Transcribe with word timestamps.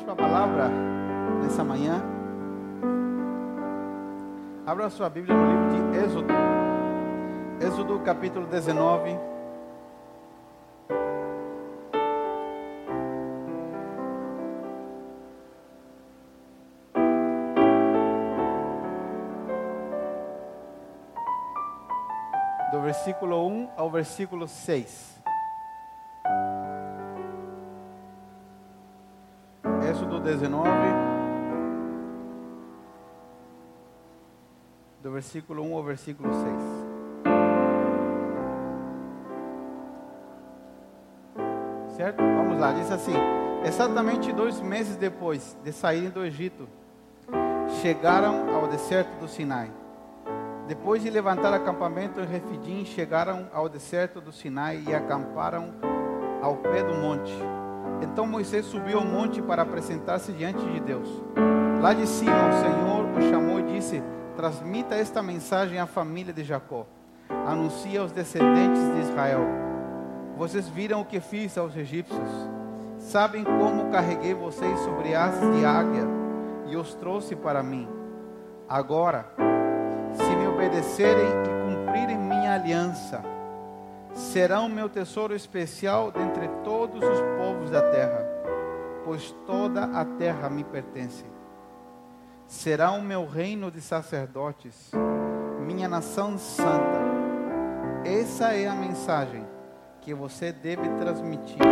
Vamos 0.00 0.02
para 0.02 0.12
a 0.12 0.16
palavra 0.16 0.68
nessa 1.42 1.62
manhã. 1.62 2.02
Abra 4.66 4.88
sua 4.88 5.10
Bíblia 5.10 5.36
no 5.36 5.46
livro 5.46 5.92
de 5.92 5.98
Êxodo. 5.98 6.32
Êxodo 7.60 8.00
capítulo 8.00 8.46
19. 8.46 9.18
Do 22.72 22.80
versículo 22.80 23.46
1 23.46 23.70
ao 23.76 23.90
versículo 23.90 24.48
6. 24.48 25.19
Êxodo 30.20 30.22
19, 30.22 30.70
do 35.02 35.10
versículo 35.10 35.62
1 35.62 35.76
ao 35.76 35.82
versículo 35.82 36.30
6. 36.32 36.44
Certo? 41.96 42.18
Vamos 42.18 42.60
lá, 42.60 42.72
diz 42.72 42.90
assim: 42.90 43.14
Exatamente 43.64 44.32
dois 44.32 44.60
meses 44.60 44.96
depois 44.96 45.56
de 45.64 45.72
saírem 45.72 46.10
do 46.10 46.24
Egito, 46.24 46.68
chegaram 47.80 48.54
ao 48.54 48.68
deserto 48.68 49.18
do 49.18 49.28
Sinai. 49.28 49.70
Depois 50.68 51.02
de 51.02 51.10
levantar 51.10 51.52
acampamento 51.52 52.20
em 52.20 52.26
Refidim, 52.26 52.84
chegaram 52.84 53.48
ao 53.52 53.68
deserto 53.68 54.20
do 54.20 54.30
Sinai 54.30 54.84
e 54.86 54.94
acamparam 54.94 55.74
ao 56.40 56.56
pé 56.56 56.82
do 56.82 56.94
monte. 56.94 57.34
Então 58.02 58.26
Moisés 58.26 58.66
subiu 58.66 58.98
ao 58.98 59.04
monte 59.04 59.40
para 59.42 59.62
apresentar-se 59.62 60.32
diante 60.32 60.64
de 60.64 60.80
Deus. 60.80 61.08
Lá 61.80 61.94
de 61.94 62.06
cima, 62.06 62.48
o 62.48 62.60
Senhor 62.60 63.18
o 63.18 63.30
chamou 63.30 63.60
e 63.60 63.74
disse: 63.74 64.02
Transmita 64.36 64.94
esta 64.94 65.22
mensagem 65.22 65.78
à 65.78 65.86
família 65.86 66.32
de 66.32 66.44
Jacó. 66.44 66.86
Anuncie 67.46 67.96
aos 67.96 68.12
descendentes 68.12 68.82
de 68.94 69.00
Israel: 69.00 69.40
Vocês 70.36 70.68
viram 70.68 71.00
o 71.00 71.04
que 71.04 71.20
fiz 71.20 71.56
aos 71.56 71.76
egípcios. 71.76 72.28
Sabem 72.98 73.44
como 73.44 73.90
carreguei 73.90 74.34
vocês 74.34 74.78
sobre 74.80 75.14
asas 75.14 75.54
de 75.56 75.64
águia 75.64 76.06
e 76.66 76.76
os 76.76 76.94
trouxe 76.94 77.34
para 77.34 77.62
mim. 77.62 77.88
Agora, 78.68 79.26
se 80.14 80.36
me 80.36 80.46
obedecerem 80.46 81.24
e 81.24 81.74
cumprirem 81.74 82.18
minha 82.18 82.54
aliança, 82.54 83.22
serão 84.12 84.68
meu 84.68 84.88
tesouro 84.88 85.34
especial 85.34 86.10
dentre 86.10 86.48
todos 86.64 87.02
os 87.02 87.20
povos 87.38 87.70
da 87.70 87.90
terra, 87.90 88.26
pois 89.04 89.32
toda 89.46 89.84
a 89.84 90.04
terra 90.04 90.48
me 90.50 90.64
pertence. 90.64 91.24
Serão 92.46 93.00
meu 93.00 93.26
reino 93.26 93.70
de 93.70 93.80
sacerdotes, 93.80 94.90
minha 95.60 95.88
nação 95.88 96.36
santa. 96.36 97.00
Essa 98.04 98.54
é 98.54 98.66
a 98.66 98.74
mensagem 98.74 99.46
que 100.00 100.12
você 100.14 100.52
deve 100.52 100.88
transmitir 100.98 101.62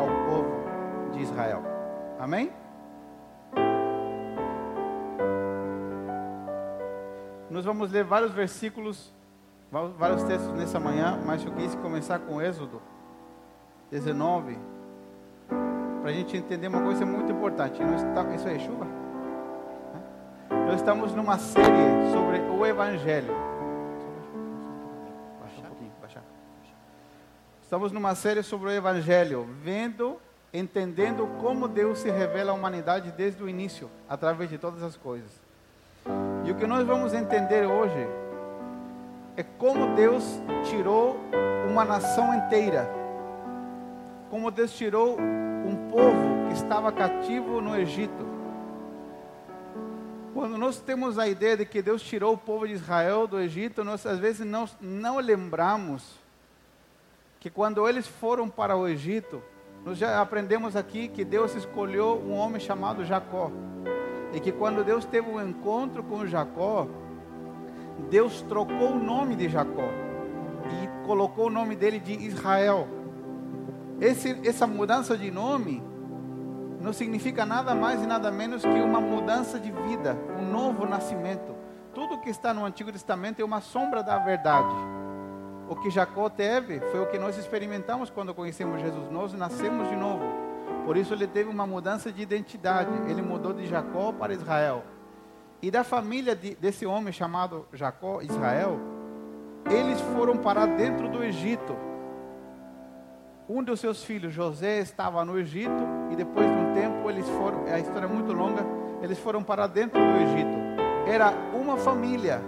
ao 0.00 0.08
povo 0.26 1.12
de 1.12 1.22
Israel. 1.22 1.62
Amém? 2.18 2.50
Nós 7.50 7.64
vamos 7.64 7.90
ler 7.90 8.04
vários 8.04 8.32
versículos 8.32 9.12
vários 9.70 10.22
textos 10.22 10.52
nessa 10.54 10.80
manhã, 10.80 11.20
mas 11.24 11.44
eu 11.44 11.52
quis 11.52 11.74
começar 11.76 12.18
com 12.20 12.40
Êxodo 12.40 12.80
19, 13.90 14.58
para 16.00 16.10
a 16.10 16.12
gente 16.12 16.36
entender 16.36 16.68
uma 16.68 16.82
coisa 16.82 17.04
muito 17.04 17.30
importante. 17.30 17.80
Isso 18.34 18.48
é 18.48 18.58
chuva? 18.58 18.86
Nós 20.66 20.76
estamos 20.76 21.14
numa 21.14 21.38
série 21.38 22.12
sobre 22.12 22.40
o 22.40 22.64
Evangelho. 22.64 23.34
Baixa 25.40 25.60
um 25.60 25.62
pouquinho, 25.64 25.92
baixa. 26.00 26.22
Estamos 27.62 27.92
numa 27.92 28.14
série 28.14 28.42
sobre 28.42 28.68
o 28.68 28.72
Evangelho, 28.72 29.46
vendo, 29.62 30.18
entendendo 30.52 31.26
como 31.40 31.68
Deus 31.68 31.98
se 31.98 32.10
revela 32.10 32.52
à 32.52 32.54
humanidade 32.54 33.12
desde 33.12 33.42
o 33.42 33.48
início, 33.48 33.90
através 34.08 34.48
de 34.48 34.56
todas 34.56 34.82
as 34.82 34.96
coisas. 34.96 35.30
E 36.46 36.50
o 36.50 36.54
que 36.54 36.66
nós 36.66 36.86
vamos 36.86 37.12
entender 37.12 37.66
hoje 37.66 38.06
é 39.38 39.44
como 39.56 39.94
Deus 39.94 40.24
tirou 40.64 41.16
uma 41.70 41.84
nação 41.84 42.34
inteira. 42.34 42.90
Como 44.30 44.50
Deus 44.50 44.72
tirou 44.72 45.16
um 45.16 45.88
povo 45.92 46.48
que 46.48 46.54
estava 46.54 46.90
cativo 46.90 47.60
no 47.60 47.78
Egito. 47.78 48.26
Quando 50.34 50.58
nós 50.58 50.80
temos 50.80 51.20
a 51.20 51.28
ideia 51.28 51.56
de 51.56 51.64
que 51.64 51.80
Deus 51.80 52.02
tirou 52.02 52.34
o 52.34 52.36
povo 52.36 52.66
de 52.66 52.74
Israel 52.74 53.28
do 53.28 53.38
Egito, 53.38 53.84
nós 53.84 54.04
às 54.04 54.18
vezes 54.18 54.44
não, 54.44 54.68
não 54.80 55.18
lembramos 55.18 56.18
que 57.38 57.48
quando 57.48 57.88
eles 57.88 58.08
foram 58.08 58.48
para 58.48 58.76
o 58.76 58.88
Egito, 58.88 59.40
nós 59.84 59.96
já 59.98 60.20
aprendemos 60.20 60.74
aqui 60.74 61.06
que 61.06 61.24
Deus 61.24 61.54
escolheu 61.54 62.20
um 62.26 62.32
homem 62.34 62.58
chamado 62.58 63.04
Jacó. 63.04 63.52
E 64.32 64.40
que 64.40 64.50
quando 64.50 64.82
Deus 64.82 65.04
teve 65.04 65.30
um 65.30 65.40
encontro 65.40 66.02
com 66.02 66.26
Jacó, 66.26 66.88
Deus 68.10 68.42
trocou 68.42 68.92
o 68.92 68.98
nome 68.98 69.36
de 69.36 69.48
Jacó 69.48 69.88
e 70.82 71.06
colocou 71.06 71.46
o 71.46 71.50
nome 71.50 71.76
dele 71.76 71.98
de 71.98 72.12
Israel. 72.12 72.86
Esse, 74.00 74.40
essa 74.46 74.66
mudança 74.66 75.16
de 75.16 75.30
nome 75.30 75.82
não 76.80 76.92
significa 76.92 77.44
nada 77.44 77.74
mais 77.74 78.02
e 78.02 78.06
nada 78.06 78.30
menos 78.30 78.62
que 78.62 78.68
uma 78.68 79.00
mudança 79.00 79.58
de 79.58 79.70
vida, 79.70 80.16
um 80.38 80.50
novo 80.50 80.86
nascimento. 80.86 81.54
Tudo 81.92 82.20
que 82.20 82.30
está 82.30 82.54
no 82.54 82.64
Antigo 82.64 82.92
Testamento 82.92 83.40
é 83.40 83.44
uma 83.44 83.60
sombra 83.60 84.02
da 84.02 84.18
verdade. 84.18 84.74
O 85.68 85.76
que 85.76 85.90
Jacó 85.90 86.30
teve 86.30 86.80
foi 86.80 87.00
o 87.00 87.06
que 87.06 87.18
nós 87.18 87.36
experimentamos 87.36 88.08
quando 88.08 88.32
conhecemos 88.32 88.80
Jesus. 88.80 89.10
Nós 89.10 89.32
nascemos 89.34 89.88
de 89.88 89.96
novo. 89.96 90.24
Por 90.86 90.96
isso 90.96 91.12
ele 91.12 91.26
teve 91.26 91.50
uma 91.50 91.66
mudança 91.66 92.10
de 92.10 92.22
identidade. 92.22 92.90
Ele 93.10 93.20
mudou 93.20 93.52
de 93.52 93.66
Jacó 93.66 94.12
para 94.12 94.32
Israel. 94.32 94.84
E 95.60 95.70
da 95.70 95.82
família 95.82 96.36
de, 96.36 96.54
desse 96.54 96.86
homem 96.86 97.12
chamado 97.12 97.66
Jacó, 97.72 98.22
Israel, 98.22 98.78
eles 99.68 100.00
foram 100.00 100.36
parar 100.36 100.66
dentro 100.66 101.08
do 101.08 101.22
Egito. 101.22 101.76
Um 103.48 103.62
dos 103.62 103.80
seus 103.80 104.04
filhos, 104.04 104.32
José, 104.32 104.78
estava 104.78 105.24
no 105.24 105.36
Egito 105.36 105.82
e 106.12 106.16
depois 106.16 106.46
de 106.46 106.56
um 106.56 106.74
tempo 106.74 107.10
eles 107.10 107.28
foram, 107.30 107.64
a 107.64 107.78
história 107.78 108.06
é 108.06 108.08
muito 108.08 108.32
longa, 108.32 108.64
eles 109.02 109.18
foram 109.18 109.42
parar 109.42 109.66
dentro 109.66 109.98
do 109.98 110.16
Egito. 110.16 110.56
Era 111.08 111.32
uma 111.52 111.76
família. 111.76 112.40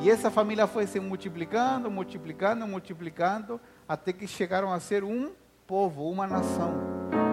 E 0.00 0.10
essa 0.10 0.30
família 0.30 0.66
foi 0.66 0.86
se 0.86 1.00
multiplicando, 1.00 1.90
multiplicando, 1.90 2.66
multiplicando, 2.66 3.58
até 3.88 4.12
que 4.12 4.26
chegaram 4.26 4.72
a 4.72 4.78
ser 4.78 5.04
um 5.04 5.30
povo, 5.66 6.08
uma 6.10 6.26
nação. 6.26 6.74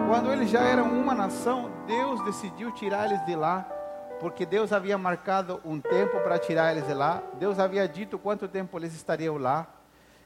Quando 0.08 0.32
eles 0.32 0.50
já 0.50 0.62
eram 0.62 0.92
uma 0.92 1.14
nação, 1.14 1.70
Deus 1.86 2.24
decidiu 2.24 2.72
tirar 2.72 3.06
eles 3.06 3.26
de 3.26 3.36
lá 3.36 3.77
porque 4.20 4.46
Deus 4.46 4.72
havia 4.74 4.98
marcado 4.98 5.62
um 5.64 5.80
tempo 5.80 6.20
para 6.22 6.40
tirar 6.40 6.72
eles 6.72 6.88
de 6.88 6.94
lá. 6.94 7.22
Deus 7.40 7.60
havia 7.60 7.88
dito 7.88 8.18
quanto 8.18 8.48
tempo 8.48 8.78
eles 8.78 8.94
estariam 8.96 9.38
lá. 9.38 9.68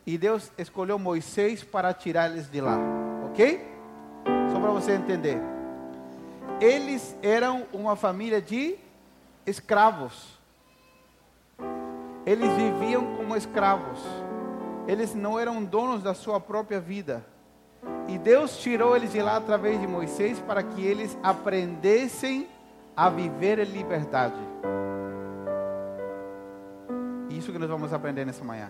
E 0.05 0.17
Deus 0.17 0.51
escolheu 0.57 0.97
Moisés 0.97 1.63
para 1.63 1.93
tirar 1.93 2.31
eles 2.31 2.49
de 2.49 2.61
lá. 2.61 2.77
Ok? 3.25 3.67
Só 4.51 4.59
para 4.59 4.71
você 4.71 4.93
entender. 4.93 5.37
Eles 6.59 7.15
eram 7.21 7.65
uma 7.73 7.95
família 7.95 8.41
de 8.41 8.77
escravos. 9.45 10.39
Eles 12.25 12.51
viviam 12.53 13.15
como 13.15 13.35
escravos. 13.35 13.99
Eles 14.87 15.13
não 15.13 15.39
eram 15.39 15.63
donos 15.63 16.01
da 16.01 16.13
sua 16.13 16.39
própria 16.39 16.79
vida. 16.79 17.25
E 18.07 18.17
Deus 18.17 18.57
tirou 18.57 18.95
eles 18.95 19.11
de 19.11 19.21
lá 19.21 19.37
através 19.37 19.79
de 19.79 19.87
Moisés 19.87 20.39
para 20.39 20.61
que 20.61 20.85
eles 20.85 21.17
aprendessem 21.23 22.47
a 22.57 22.60
viver 23.09 23.59
em 23.59 23.65
liberdade. 23.65 24.35
Isso 27.29 27.51
que 27.51 27.57
nós 27.57 27.69
vamos 27.69 27.93
aprender 27.93 28.25
nessa 28.25 28.43
manhã. 28.43 28.69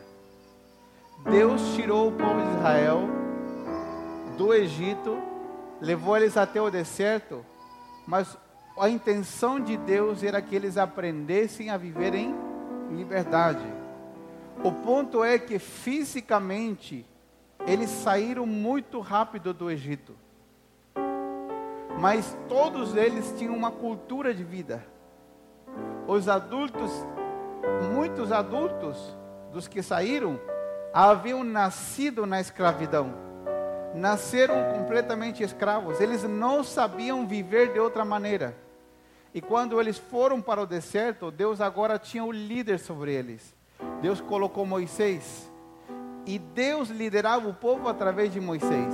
Deus 1.29 1.75
tirou 1.75 2.07
o 2.07 2.11
povo 2.11 2.41
de 2.41 2.57
Israel 2.57 3.01
do 4.37 4.53
Egito, 4.53 5.17
levou 5.79 6.17
eles 6.17 6.37
até 6.37 6.61
o 6.61 6.69
deserto, 6.69 7.45
mas 8.07 8.37
a 8.77 8.89
intenção 8.89 9.59
de 9.59 9.77
Deus 9.77 10.23
era 10.23 10.41
que 10.41 10.55
eles 10.55 10.77
aprendessem 10.77 11.69
a 11.69 11.77
viver 11.77 12.15
em 12.15 12.33
liberdade. 12.91 13.65
O 14.63 14.71
ponto 14.71 15.23
é 15.23 15.37
que 15.37 15.59
fisicamente 15.59 17.05
eles 17.67 17.89
saíram 17.89 18.45
muito 18.45 18.99
rápido 18.99 19.53
do 19.53 19.69
Egito 19.69 20.20
mas 22.01 22.36
todos 22.50 22.98
eles 22.98 23.31
tinham 23.38 23.56
uma 23.56 23.69
cultura 23.69 24.33
de 24.33 24.44
vida. 24.44 24.83
Os 26.07 26.27
adultos, 26.27 26.92
muitos 27.94 28.31
adultos 28.31 28.98
dos 29.53 29.68
que 29.68 29.83
saíram, 29.83 30.39
haviam 30.92 31.44
nascido 31.44 32.25
na 32.25 32.42
escravidão. 32.42 33.13
nasceram 33.94 34.56
completamente 34.74 35.44
escravos. 35.44 36.01
Eles 36.01 36.24
não 36.24 36.63
sabiam 36.63 37.27
viver 37.27 37.71
de 37.71 37.80
outra 37.80 38.03
maneira. 38.03 38.56
E 39.31 39.39
quando 39.39 39.80
eles 39.80 40.00
foram 40.00 40.42
para 40.42 40.62
o 40.62 40.65
deserto, 40.65 41.30
Deus 41.30 41.62
agora 41.62 42.00
tinha 42.00 42.24
o 42.24 42.31
líder 42.31 42.80
sobre 42.80 43.13
eles. 43.13 43.53
Deus 44.01 44.19
colocou 44.19 44.65
Moisés. 44.65 45.51
E 46.25 46.39
Deus 46.39 46.89
liderava 46.89 47.48
o 47.48 47.53
povo 47.53 47.88
através 47.88 48.33
de 48.33 48.39
Moisés. 48.39 48.94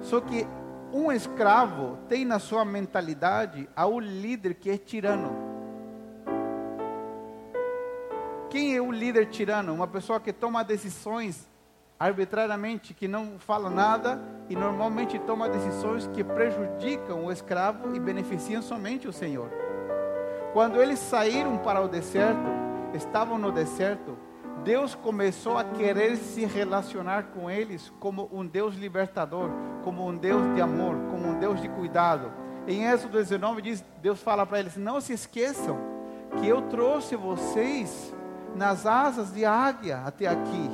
Só 0.00 0.20
que 0.20 0.46
um 0.92 1.12
escravo 1.12 1.98
tem 2.08 2.24
na 2.24 2.38
sua 2.38 2.64
mentalidade 2.64 3.68
ao 3.76 3.98
líder 4.00 4.54
que 4.54 4.70
é 4.70 4.78
tirano. 4.78 5.48
Quem 8.50 8.74
é 8.74 8.80
o 8.80 8.90
líder 8.90 9.26
tirano? 9.26 9.74
Uma 9.74 9.86
pessoa 9.86 10.18
que 10.18 10.32
toma 10.32 10.64
decisões 10.64 11.46
arbitrariamente, 11.98 12.94
que 12.94 13.08
não 13.08 13.38
fala 13.38 13.68
nada 13.68 14.20
e 14.48 14.56
normalmente 14.56 15.18
toma 15.18 15.48
decisões 15.48 16.06
que 16.08 16.24
prejudicam 16.24 17.26
o 17.26 17.32
escravo 17.32 17.94
e 17.94 18.00
beneficiam 18.00 18.62
somente 18.62 19.06
o 19.06 19.12
Senhor. 19.12 19.50
Quando 20.52 20.80
eles 20.80 20.98
saíram 20.98 21.58
para 21.58 21.82
o 21.82 21.88
deserto, 21.88 22.48
estavam 22.94 23.36
no 23.36 23.52
deserto, 23.52 24.16
Deus 24.64 24.94
começou 24.94 25.56
a 25.56 25.64
querer 25.64 26.16
se 26.16 26.44
relacionar 26.44 27.28
com 27.34 27.50
eles 27.50 27.92
como 28.00 28.28
um 28.32 28.46
Deus 28.46 28.74
libertador, 28.74 29.50
como 29.82 30.06
um 30.06 30.16
Deus 30.16 30.54
de 30.54 30.60
amor, 30.60 30.96
como 31.10 31.28
um 31.28 31.38
Deus 31.38 31.60
de 31.60 31.68
cuidado. 31.68 32.32
Em 32.66 32.84
Êxodo 32.84 33.18
19 33.18 33.62
diz, 33.62 33.84
Deus 34.02 34.20
fala 34.20 34.44
para 34.44 34.60
eles: 34.60 34.76
"Não 34.76 35.00
se 35.00 35.12
esqueçam 35.12 35.78
que 36.40 36.46
eu 36.46 36.62
trouxe 36.62 37.16
vocês 37.16 38.14
nas 38.54 38.86
asas 38.86 39.32
de 39.32 39.44
águia 39.44 40.02
até 40.04 40.26
aqui. 40.26 40.70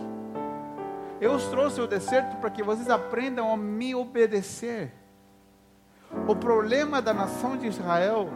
Eu 1.20 1.32
os 1.32 1.44
trouxe 1.46 1.80
ao 1.80 1.86
deserto 1.86 2.36
para 2.36 2.50
que 2.50 2.62
vocês 2.62 2.90
aprendam 2.90 3.52
a 3.52 3.56
me 3.56 3.94
obedecer. 3.94 4.92
O 6.26 6.34
problema 6.34 7.00
da 7.00 7.14
nação 7.14 7.56
de 7.56 7.66
Israel 7.66 8.28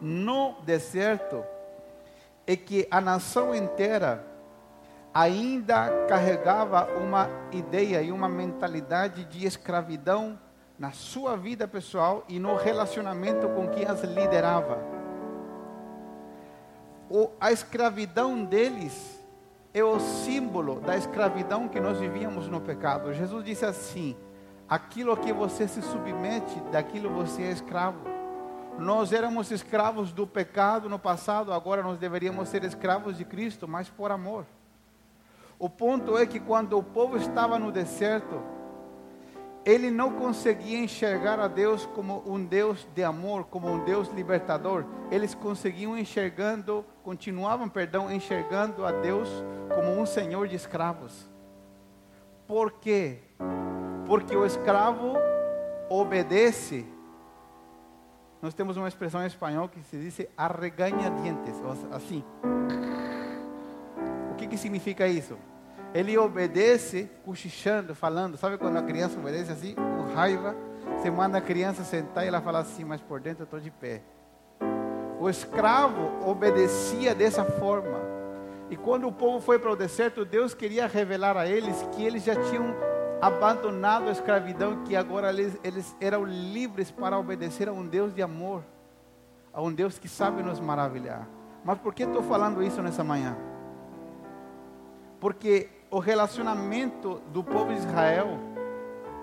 no 0.00 0.54
deserto 0.62 1.44
é 2.46 2.56
que 2.56 2.86
a 2.90 3.00
nação 3.00 3.54
inteira 3.54 4.24
ainda 5.14 6.06
carregava 6.08 6.88
uma 6.98 7.30
ideia 7.52 8.02
e 8.02 8.10
uma 8.10 8.28
mentalidade 8.28 9.24
de 9.26 9.46
escravidão 9.46 10.36
na 10.76 10.90
sua 10.90 11.36
vida 11.36 11.68
pessoal 11.68 12.24
e 12.28 12.40
no 12.40 12.56
relacionamento 12.56 13.48
com 13.50 13.68
quem 13.68 13.86
as 13.86 14.02
liderava. 14.02 14.76
O, 17.08 17.30
a 17.40 17.52
escravidão 17.52 18.44
deles 18.44 19.22
é 19.72 19.84
o 19.84 20.00
símbolo 20.00 20.80
da 20.80 20.96
escravidão 20.96 21.68
que 21.68 21.78
nós 21.78 22.00
vivíamos 22.00 22.48
no 22.48 22.60
pecado. 22.60 23.14
Jesus 23.14 23.44
disse 23.44 23.64
assim: 23.64 24.16
aquilo 24.68 25.16
que 25.16 25.32
você 25.32 25.68
se 25.68 25.80
submete, 25.80 26.58
daquilo 26.72 27.08
você 27.08 27.42
é 27.42 27.50
escravo. 27.52 28.00
Nós 28.80 29.12
éramos 29.12 29.52
escravos 29.52 30.12
do 30.12 30.26
pecado 30.26 30.88
no 30.88 30.98
passado, 30.98 31.52
agora 31.52 31.84
nós 31.84 31.98
deveríamos 31.98 32.48
ser 32.48 32.64
escravos 32.64 33.16
de 33.16 33.24
Cristo, 33.24 33.68
mas 33.68 33.88
por 33.88 34.10
amor. 34.10 34.44
O 35.58 35.68
ponto 35.68 36.16
é 36.16 36.26
que 36.26 36.40
quando 36.40 36.76
o 36.76 36.82
povo 36.82 37.16
estava 37.16 37.58
no 37.58 37.70
deserto, 37.70 38.42
ele 39.64 39.90
não 39.90 40.12
conseguia 40.12 40.78
enxergar 40.78 41.40
a 41.40 41.48
Deus 41.48 41.86
como 41.86 42.22
um 42.26 42.44
Deus 42.44 42.86
de 42.94 43.02
amor, 43.02 43.44
como 43.44 43.68
um 43.68 43.82
Deus 43.84 44.08
libertador. 44.08 44.84
Eles 45.10 45.34
conseguiam 45.34 45.96
enxergando, 45.96 46.84
continuavam, 47.02 47.68
perdão, 47.68 48.12
enxergando 48.12 48.84
a 48.84 48.92
Deus 48.92 49.28
como 49.74 49.98
um 49.98 50.04
senhor 50.04 50.48
de 50.48 50.56
escravos. 50.56 51.30
Por 52.46 52.72
quê? 52.72 53.20
Porque 54.06 54.36
o 54.36 54.44
escravo 54.44 55.14
obedece. 55.88 56.86
Nós 58.42 58.52
temos 58.52 58.76
uma 58.76 58.88
expressão 58.88 59.22
em 59.22 59.26
espanhol 59.26 59.70
que 59.70 59.80
se 59.84 59.96
diz 59.96 60.26
arreganha 60.36 61.10
dientes, 61.10 61.54
assim. 61.90 62.22
Que 64.54 64.58
significa 64.58 65.08
isso? 65.08 65.36
Ele 65.92 66.16
obedece 66.16 67.10
cochichando, 67.24 67.92
falando. 67.92 68.36
Sabe 68.36 68.56
quando 68.56 68.76
a 68.76 68.82
criança 68.82 69.18
obedece 69.18 69.50
assim, 69.50 69.74
com 69.74 70.14
raiva? 70.14 70.54
Você 70.96 71.10
manda 71.10 71.38
a 71.38 71.40
criança 71.40 71.82
sentar 71.82 72.24
e 72.24 72.28
ela 72.28 72.40
fala 72.40 72.60
assim, 72.60 72.84
mas 72.84 73.00
por 73.00 73.18
dentro 73.18 73.42
eu 73.42 73.46
estou 73.46 73.58
de 73.58 73.72
pé. 73.72 74.00
O 75.18 75.28
escravo 75.28 76.24
obedecia 76.24 77.16
dessa 77.16 77.44
forma. 77.44 77.98
E 78.70 78.76
quando 78.76 79.08
o 79.08 79.12
povo 79.12 79.40
foi 79.40 79.58
para 79.58 79.72
o 79.72 79.76
deserto, 79.76 80.24
Deus 80.24 80.54
queria 80.54 80.86
revelar 80.86 81.36
a 81.36 81.48
eles 81.48 81.84
que 81.90 82.04
eles 82.04 82.22
já 82.22 82.36
tinham 82.36 82.76
abandonado 83.20 84.08
a 84.08 84.12
escravidão, 84.12 84.84
que 84.84 84.94
agora 84.94 85.30
eles, 85.30 85.58
eles 85.64 85.96
eram 86.00 86.22
livres 86.24 86.92
para 86.92 87.18
obedecer 87.18 87.68
a 87.68 87.72
um 87.72 87.84
Deus 87.84 88.14
de 88.14 88.22
amor, 88.22 88.62
a 89.52 89.60
um 89.60 89.72
Deus 89.72 89.98
que 89.98 90.06
sabe 90.06 90.44
nos 90.44 90.60
maravilhar. 90.60 91.26
Mas 91.64 91.76
por 91.78 91.92
que 91.92 92.04
estou 92.04 92.22
falando 92.22 92.62
isso 92.62 92.80
nessa 92.80 93.02
manhã? 93.02 93.36
Porque 95.24 95.70
o 95.90 96.00
relacionamento 96.00 97.22
do 97.32 97.42
povo 97.42 97.72
de 97.72 97.78
Israel 97.78 98.38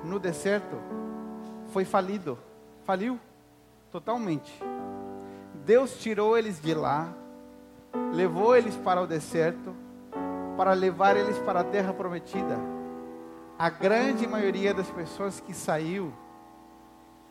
no 0.03 0.18
deserto 0.18 0.75
foi 1.68 1.86
falido, 1.86 2.39
faliu 2.83 3.19
totalmente. 3.92 4.51
Deus 5.63 6.00
tirou 6.00 6.36
eles 6.36 6.59
de 6.59 6.74
lá, 6.74 7.07
levou 8.12 8.56
eles 8.56 8.75
para 8.77 9.00
o 9.00 9.06
deserto, 9.06 9.75
para 10.57 10.74
levar 10.74 11.15
eles 11.15 11.38
para 11.38 11.59
a 11.59 11.63
terra 11.63 11.94
prometida. 11.94 12.57
A 13.59 13.69
grande 13.69 14.25
maioria 14.25 14.74
das 14.74 14.89
pessoas 14.89 15.39
que 15.39 15.53
saiu 15.53 16.12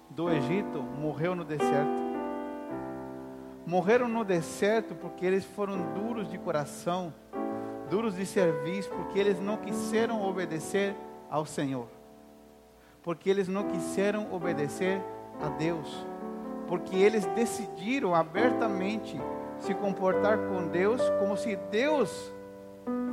do 0.09 0.31
Egito 0.31 0.81
morreu 0.81 1.35
no 1.35 1.45
deserto. 1.45 2.03
Morreram 3.67 4.07
no 4.07 4.25
deserto 4.25 4.95
porque 4.95 5.27
eles 5.27 5.45
foram 5.45 5.93
duros 5.93 6.31
de 6.31 6.39
coração 6.39 7.13
duros 7.91 8.15
de 8.15 8.25
serviço, 8.25 8.89
porque 8.91 9.19
eles 9.19 9.41
não 9.41 9.57
quiseram 9.57 10.25
obedecer 10.27 10.95
ao 11.29 11.45
Senhor, 11.45 11.89
porque 13.03 13.29
eles 13.29 13.49
não 13.49 13.65
quiseram 13.65 14.33
obedecer 14.33 15.03
a 15.43 15.49
Deus, 15.49 16.07
porque 16.69 16.97
eles 16.97 17.27
decidiram 17.27 18.15
abertamente 18.15 19.21
se 19.59 19.75
comportar 19.75 20.39
com 20.39 20.69
Deus 20.69 21.03
como 21.19 21.37
se 21.37 21.57
Deus 21.71 22.33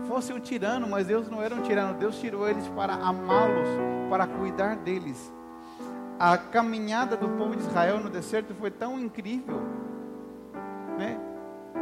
fosse 0.08 0.32
um 0.32 0.40
tirano, 0.40 0.88
mas 0.88 1.08
Deus 1.08 1.28
não 1.30 1.42
era 1.42 1.54
um 1.54 1.62
tirano, 1.62 1.96
Deus 1.96 2.20
tirou 2.20 2.48
eles 2.48 2.68
para 2.70 2.94
amá-los, 2.94 3.68
para 4.10 4.28
cuidar 4.28 4.78
deles. 4.78 5.34
A 6.20 6.38
caminhada 6.38 7.18
do 7.18 7.28
povo 7.30 7.56
de 7.56 7.64
Israel 7.64 8.00
no 8.00 8.10
deserto 8.10 8.54
foi 8.54 8.72
tão 8.72 9.00
incrível, 9.00 9.60
né, 10.98 11.20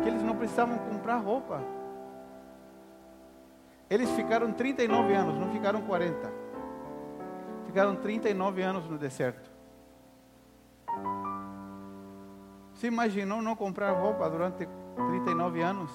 que 0.02 0.10
eles 0.10 0.24
não 0.24 0.36
precisavam 0.36 0.78
comprar 0.78 1.18
roupa. 1.18 1.75
Eles 3.90 4.10
ficaram 4.12 4.52
39 4.52 5.14
anos, 5.14 5.38
não 5.38 5.52
ficaram 5.52 5.82
40. 5.82 6.34
Ficaram 7.68 7.96
39 7.96 8.62
anos 8.62 8.90
no 8.90 8.98
deserto. 8.98 9.52
Você 12.74 12.88
imaginou 12.88 13.42
não 13.42 13.56
comprar 13.56 13.92
roupa 13.92 14.28
durante 14.30 14.68
39 14.96 15.62
anos? 15.62 15.92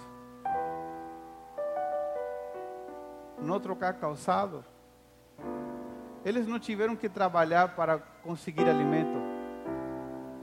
Não 3.39 3.59
trocar 3.59 3.95
calçado? 3.95 4.65
Eles 6.25 6.47
não 6.47 6.59
tiveram 6.59 6.95
que 6.95 7.09
trabalhar 7.09 7.75
para 7.75 7.99
conseguir 8.23 8.69
alimento. 8.69 9.19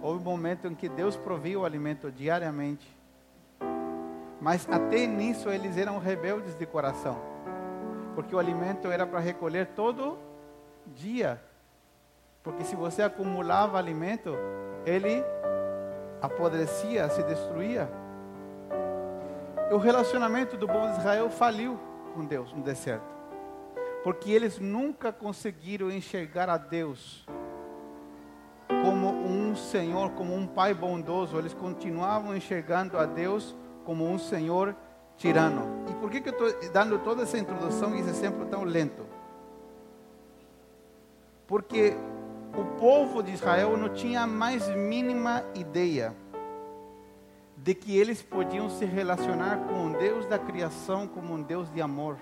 Houve 0.01 0.19
um 0.19 0.31
momento 0.31 0.67
em 0.67 0.75
que 0.75 0.89
Deus 0.89 1.15
provia 1.15 1.59
o 1.59 1.65
alimento 1.65 2.11
diariamente. 2.11 2.87
Mas 4.41 4.67
até 4.69 5.07
nisso 5.07 5.49
eles 5.49 5.77
eram 5.77 5.97
rebeldes 5.97 6.55
de 6.55 6.65
coração 6.65 7.36
porque 8.17 8.35
o 8.35 8.39
alimento 8.39 8.91
era 8.91 9.05
para 9.05 9.19
recolher 9.19 9.67
todo 9.75 10.17
dia. 10.87 11.39
Porque 12.41 12.63
se 12.63 12.75
você 12.75 13.03
acumulava 13.03 13.77
alimento, 13.77 14.35
ele 14.87 15.23
apodrecia, 16.19 17.07
se 17.09 17.21
destruía. 17.21 17.87
O 19.71 19.77
relacionamento 19.77 20.57
do 20.57 20.67
povo 20.67 20.87
de 20.87 20.97
Israel 20.97 21.29
faliu 21.29 21.79
com 22.15 22.25
Deus 22.25 22.51
no 22.53 22.63
deserto. 22.63 23.05
Porque 24.03 24.31
eles 24.31 24.57
nunca 24.57 25.13
conseguiram 25.13 25.91
enxergar 25.91 26.49
a 26.49 26.57
Deus 26.57 27.23
como 28.67 29.11
um 29.11 29.55
Senhor, 29.55 30.09
como 30.13 30.33
um 30.33 30.47
Pai 30.47 30.73
bondoso. 30.73 31.37
Eles 31.37 31.53
continuavam 31.53 32.35
enxergando 32.35 32.97
a 32.97 33.05
Deus 33.05 33.55
como 33.85 34.09
um 34.09 34.17
Senhor 34.17 34.75
tirano. 35.17 35.85
E 35.89 35.93
por 35.95 36.09
que, 36.09 36.21
que 36.21 36.29
eu 36.29 36.47
estou 36.47 36.71
dando 36.71 36.99
toda 36.99 37.23
essa 37.23 37.37
introdução 37.37 37.95
e 37.95 37.99
esse 37.99 38.09
exemplo 38.09 38.45
tão 38.45 38.63
lento? 38.63 39.05
Porque 41.47 41.95
o 42.55 42.65
povo 42.79 43.21
de 43.21 43.31
Israel 43.31 43.75
não 43.77 43.89
tinha 43.89 44.21
a 44.21 44.27
mais 44.27 44.67
mínima 44.75 45.43
ideia 45.55 46.15
de 47.57 47.73
que 47.73 47.97
eles 47.97 48.21
podiam 48.21 48.69
se 48.69 48.85
relacionar 48.85 49.57
com 49.67 49.73
um 49.73 49.91
Deus 49.91 50.25
da 50.27 50.37
criação 50.37 51.07
como 51.07 51.33
um 51.33 51.41
Deus 51.41 51.69
de 51.71 51.81
amor. 51.81 52.17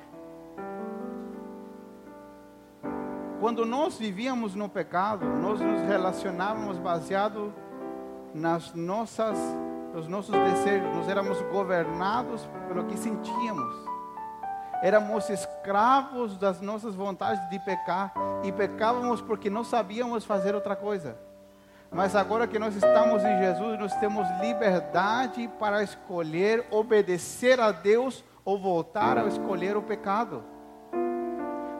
Quando 3.39 3.65
nós 3.65 3.97
vivíamos 3.97 4.55
no 4.55 4.69
pecado, 4.69 5.25
nós 5.25 5.59
nos 5.59 5.81
relacionávamos 5.81 6.77
baseado 6.77 7.53
nas 8.33 8.73
nossas, 8.73 9.37
nos 9.95 10.09
nossos 10.09 10.35
desejos, 10.35 10.93
nós 10.93 11.07
éramos 11.07 11.41
governados 11.43 12.45
pelo 12.67 12.83
que 12.83 12.97
sentíamos. 12.97 13.73
Éramos 14.83 15.29
escravos 15.29 16.37
das 16.37 16.59
nossas 16.59 16.93
vontades 16.93 17.49
de 17.49 17.57
pecar 17.59 18.13
e 18.43 18.51
pecávamos 18.51 19.21
porque 19.21 19.49
não 19.49 19.63
sabíamos 19.63 20.25
fazer 20.25 20.53
outra 20.53 20.75
coisa. 20.75 21.17
Mas 21.89 22.13
agora 22.13 22.45
que 22.45 22.59
nós 22.59 22.75
estamos 22.75 23.23
em 23.23 23.39
Jesus, 23.39 23.79
nós 23.79 23.95
temos 23.95 24.27
liberdade 24.41 25.49
para 25.57 25.81
escolher 25.81 26.65
obedecer 26.69 27.57
a 27.61 27.71
Deus 27.71 28.21
ou 28.43 28.59
voltar 28.59 29.17
a 29.17 29.25
escolher 29.27 29.77
o 29.77 29.81
pecado. 29.81 30.43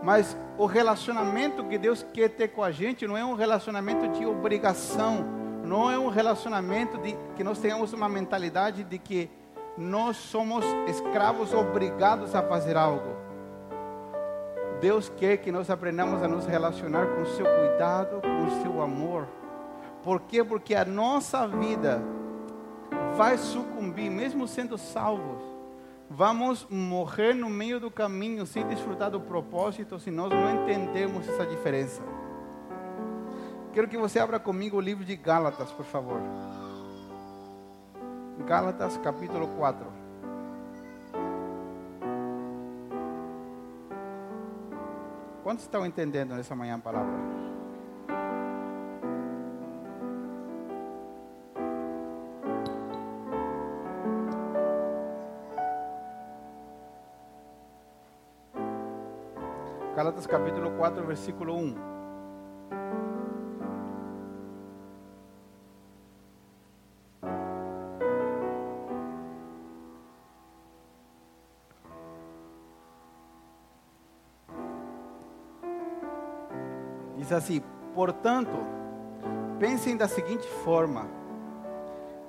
Mas 0.02 0.38
o 0.58 0.66
relacionamento 0.66 1.66
que 1.66 1.78
Deus 1.78 2.06
quer 2.14 2.30
ter 2.30 2.48
com 2.50 2.64
a 2.64 2.72
gente 2.72 3.06
não 3.06 3.18
é 3.18 3.26
um 3.26 3.34
relacionamento 3.34 4.08
de 4.18 4.26
obrigação, 4.26 5.45
não 5.66 5.92
é 5.92 5.98
um 5.98 6.10
relacionamento 6.10 6.98
de 6.98 7.16
que 7.36 7.44
nós 7.44 7.60
tenhamos 7.60 7.94
uma 7.94 8.08
mentalidade 8.08 8.84
de 8.84 8.98
que 8.98 9.30
nós 9.78 10.18
somos 10.18 10.64
escravos 10.88 11.54
obrigados 11.54 12.34
a 12.36 12.42
fazer 12.42 12.78
algo. 12.78 13.16
Deus 14.80 15.10
quer 15.10 15.38
que 15.38 15.52
nós 15.52 15.70
aprendamos 15.70 16.22
a 16.22 16.28
nos 16.28 16.46
relacionar 16.46 17.08
com 17.08 17.22
o 17.22 17.26
seu 17.26 17.46
cuidado, 17.46 18.22
com 18.22 18.46
o 18.46 18.62
seu 18.62 18.82
amor. 18.82 19.28
Por 20.04 20.22
quê? 20.22 20.44
Porque 20.44 20.76
a 20.76 20.86
nossa 20.86 21.48
vida 21.48 22.02
vai 23.16 23.38
sucumbir, 23.38 24.10
mesmo 24.10 24.48
sendo 24.48 24.78
salvos 24.78 25.56
vamos 26.10 26.68
morrer 26.70 27.34
no 27.34 27.50
meio 27.50 27.80
do 27.80 27.90
caminho 27.90 28.46
sem 28.46 28.66
desfrutar 28.68 29.10
do 29.10 29.20
propósito 29.20 30.00
se 30.00 30.12
nós 30.12 30.32
não 30.32 30.64
entendemos 30.64 31.28
essa 31.28 31.46
diferença. 31.46 32.02
Quero 33.76 33.90
que 33.90 33.98
você 33.98 34.20
abra 34.20 34.40
comigo 34.40 34.78
o 34.78 34.80
livro 34.80 35.04
de 35.04 35.18
Gálatas, 35.18 35.70
por 35.70 35.84
favor. 35.84 36.22
Gálatas 38.48 38.96
capítulo 39.00 39.50
4. 39.50 39.86
Quantos 45.44 45.66
estão 45.66 45.86
entendendo 45.86 46.36
nessa 46.36 46.56
manhã 46.56 46.76
a 46.76 46.80
palavra? 46.80 47.14
Gálatas 59.98 60.26
capítulo 60.26 60.72
4, 60.78 61.06
versículo 61.06 61.58
1. 61.58 61.95
Diz 77.26 77.32
assim: 77.32 77.62
Portanto, 77.96 78.56
pensem 79.60 79.98
da 79.98 80.08
seguinte 80.08 80.48
forma: 80.64 81.08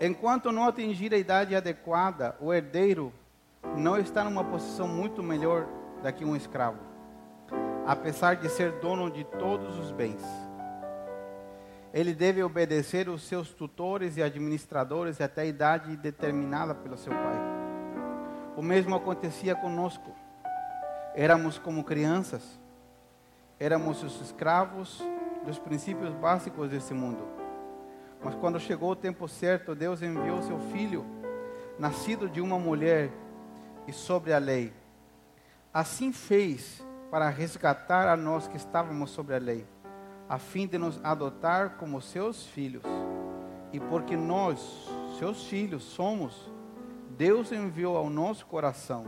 enquanto 0.01 0.51
não 0.51 0.65
atingir 0.65 1.13
a 1.13 1.19
idade 1.19 1.55
adequada, 1.55 2.35
o 2.41 2.53
herdeiro 2.53 3.13
não 3.77 3.99
está 3.99 4.25
numa 4.25 4.43
posição 4.43 4.89
muito 4.89 5.23
melhor 5.23 5.67
do 6.03 6.13
que 6.13 6.25
um 6.25 6.35
escravo 6.35 6.97
apesar 7.87 8.35
de 8.35 8.49
ser 8.49 8.73
dono 8.73 9.09
de 9.09 9.23
todos 9.23 9.79
os 9.79 9.93
bens. 9.93 10.21
Ele 11.95 12.13
deve 12.13 12.43
obedecer 12.43 13.09
os 13.09 13.23
seus 13.23 13.51
tutores 13.51 14.17
e 14.17 14.23
administradores 14.23 15.21
até 15.21 15.43
a 15.43 15.47
idade 15.47 15.97
determinada 15.97 16.75
pelo 16.75 16.99
seu 16.99 17.13
pai. 17.13 17.39
O 18.57 18.63
mesmo 18.63 18.97
acontecia 18.97 19.55
conosco. 19.55 20.11
Éramos 21.15 21.59
como 21.59 21.85
crianças, 21.85 22.59
éramos 23.59 24.03
os 24.03 24.21
escravos 24.21 25.03
dos 25.45 25.59
princípios 25.59 26.13
básicos 26.15 26.69
desse 26.71 26.93
mundo. 26.93 27.23
Mas 28.23 28.35
quando 28.35 28.59
chegou 28.59 28.91
o 28.91 28.97
tempo 28.97 29.29
certo, 29.29 29.75
Deus 29.75 30.03
enviou 30.03 30.43
seu 30.43 30.59
filho, 30.73 31.05
nascido 31.79 32.29
de 32.29 32.41
uma 32.41 32.59
mulher 32.59 33.11
e 33.87 33.93
sobre 33.93 34.33
a 34.33 34.39
lei. 34.39 34.73
Assim 35.73 36.13
fez 36.13 36.85
para 37.11 37.29
resgatar 37.29 38.09
a 38.09 38.17
nós 38.17 38.49
que 38.49 38.57
estávamos 38.57 39.11
sobre 39.11 39.35
a 39.35 39.39
lei, 39.39 39.67
a 40.29 40.39
fim 40.39 40.67
de 40.67 40.77
nos 40.77 40.99
adotar 41.05 41.77
como 41.77 42.01
seus 42.01 42.47
filhos. 42.47 42.83
E 43.73 43.79
porque 43.79 44.17
nós, 44.17 44.89
seus 45.19 45.45
filhos, 45.47 45.83
somos, 45.83 46.51
Deus 47.11 47.53
enviou 47.53 47.97
ao 47.97 48.11
nosso 48.11 48.47
coração 48.47 49.05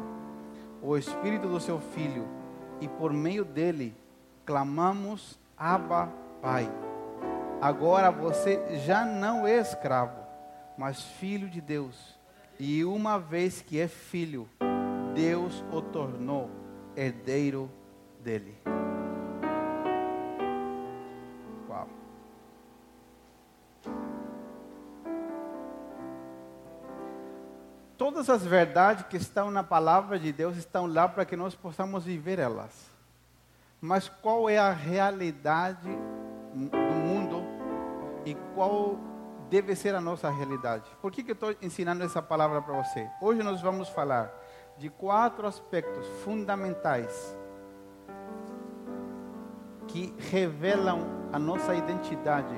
o 0.81 0.97
Espírito 0.97 1.49
do 1.49 1.61
seu 1.61 1.81
Filho, 1.81 2.27
e 2.81 2.87
por 2.87 3.13
meio 3.13 3.45
dele 3.45 3.97
clamamos: 4.49 5.39
Abba, 5.59 6.11
Pai. 6.41 6.67
Agora 7.61 8.11
você 8.11 8.79
já 8.79 9.05
não 9.05 9.47
é 9.47 9.59
escravo, 9.59 10.19
mas 10.79 11.03
filho 11.03 11.51
de 11.51 11.61
Deus. 11.61 12.19
E 12.59 12.83
uma 12.83 13.19
vez 13.19 13.61
que 13.61 13.79
é 13.79 13.87
filho, 13.87 14.49
Deus 15.15 15.63
o 15.71 15.83
tornou 15.83 16.51
herdeiro 16.97 17.71
dele. 18.21 18.57
Uau. 21.69 21.89
Todas 27.99 28.31
as 28.31 28.47
verdades 28.47 29.05
que 29.09 29.19
estão 29.19 29.51
na 29.51 29.63
palavra 29.63 30.19
de 30.19 30.33
Deus 30.33 30.57
estão 30.57 30.87
lá 30.87 31.07
para 31.07 31.27
que 31.27 31.37
nós 31.37 31.55
possamos 31.55 32.07
viver 32.07 32.39
elas. 32.39 32.98
Mas 33.81 34.09
qual 34.09 34.51
é 34.51 34.59
a 34.59 34.73
realidade 34.73 35.89
do 36.53 36.77
mundo 36.77 37.43
e 38.25 38.35
qual 38.55 38.99
deve 39.49 39.75
ser 39.77 39.95
a 39.95 40.01
nossa 40.01 40.29
realidade? 40.29 40.91
Por 41.01 41.13
que, 41.13 41.23
que 41.23 41.31
eu 41.31 41.35
estou 41.35 41.55
ensinando 41.63 42.03
essa 42.05 42.21
palavra 42.21 42.61
para 42.61 42.83
você? 42.83 43.09
Hoje 43.21 43.43
nós 43.43 43.63
vamos 43.63 43.89
falar 43.89 44.33
de 44.77 44.89
quatro 44.89 45.47
aspectos 45.47 46.07
fundamentais 46.25 47.37
que 49.87 50.15
revelam 50.31 51.01
a 51.33 51.39
nossa 51.39 51.75
identidade 51.75 52.55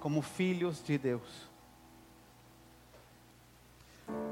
como 0.00 0.22
filhos 0.22 0.82
de 0.82 0.96
Deus. 0.96 1.48